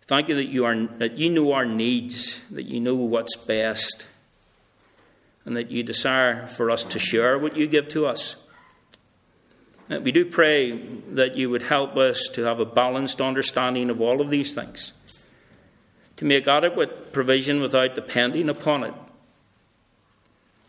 Thank 0.04 0.30
you 0.30 0.36
that 0.36 0.50
you, 0.50 0.66
are, 0.66 0.76
that 0.76 1.18
you 1.18 1.30
know 1.30 1.54
our 1.54 1.66
needs, 1.66 2.40
that 2.52 2.64
you 2.64 2.80
know 2.80 2.96
what's 2.96 3.36
best. 3.36 4.08
and 5.46 5.58
that 5.58 5.72
you 5.72 5.84
desire 5.84 6.48
for 6.48 6.72
us 6.72 6.84
to 6.84 7.00
share 7.00 7.38
what 7.38 7.58
you 7.58 7.68
give 7.68 7.88
to 7.90 8.06
us. 8.06 8.36
Uh, 9.90 10.00
we 10.00 10.12
do 10.12 10.24
pray 10.24 10.78
that 11.10 11.36
you 11.36 11.50
would 11.50 11.64
help 11.64 11.98
us 11.98 12.30
to 12.34 12.44
have 12.44 12.60
a 12.60 12.66
balanced 12.66 13.20
understanding 13.20 13.90
of 13.90 14.00
all 14.00 14.22
of 14.22 14.30
these 14.30 14.56
things, 14.56 14.94
to 16.16 16.26
make 16.26 16.48
adequate 16.48 17.12
provision 17.12 17.62
without 17.62 17.96
depending 17.96 18.48
upon 18.48 18.84
it. 18.84 18.94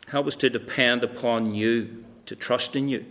Help 0.08 0.26
us 0.26 0.36
to 0.36 0.50
depend 0.50 1.04
upon 1.04 1.54
you, 1.54 2.04
to 2.26 2.34
trust 2.34 2.74
in 2.74 2.88
you. 2.88 3.06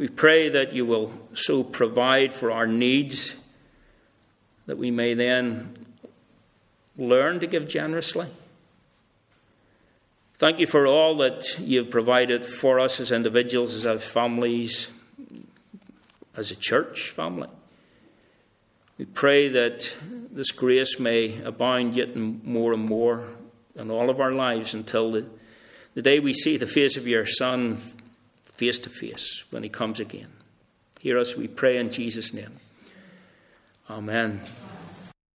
We 0.00 0.08
pray 0.08 0.48
that 0.48 0.72
you 0.72 0.86
will 0.86 1.12
so 1.34 1.62
provide 1.62 2.32
for 2.32 2.50
our 2.50 2.66
needs 2.66 3.36
that 4.64 4.78
we 4.78 4.90
may 4.90 5.12
then 5.12 5.76
learn 6.96 7.38
to 7.40 7.46
give 7.46 7.68
generously. 7.68 8.28
Thank 10.38 10.58
you 10.58 10.66
for 10.66 10.86
all 10.86 11.14
that 11.16 11.58
you've 11.60 11.90
provided 11.90 12.46
for 12.46 12.80
us 12.80 12.98
as 12.98 13.12
individuals, 13.12 13.74
as 13.74 13.86
our 13.86 13.98
families, 13.98 14.88
as 16.34 16.50
a 16.50 16.56
church 16.56 17.10
family. 17.10 17.50
We 18.96 19.04
pray 19.04 19.48
that 19.48 19.94
this 20.32 20.50
grace 20.50 20.98
may 20.98 21.42
abound 21.42 21.94
yet 21.94 22.16
more 22.16 22.72
and 22.72 22.86
more 22.86 23.28
in 23.76 23.90
all 23.90 24.08
of 24.08 24.18
our 24.18 24.32
lives 24.32 24.72
until 24.72 25.12
the, 25.12 25.26
the 25.92 26.00
day 26.00 26.20
we 26.20 26.32
see 26.32 26.56
the 26.56 26.66
face 26.66 26.96
of 26.96 27.06
your 27.06 27.26
Son 27.26 27.76
face 28.60 28.78
to 28.78 28.90
face 28.90 29.44
when 29.48 29.62
he 29.62 29.70
comes 29.70 29.98
again. 29.98 30.28
Hear 31.00 31.16
us, 31.16 31.34
we 31.34 31.48
pray 31.48 31.78
in 31.78 31.90
Jesus' 31.90 32.34
name. 32.34 32.60
Amen. 33.88 34.42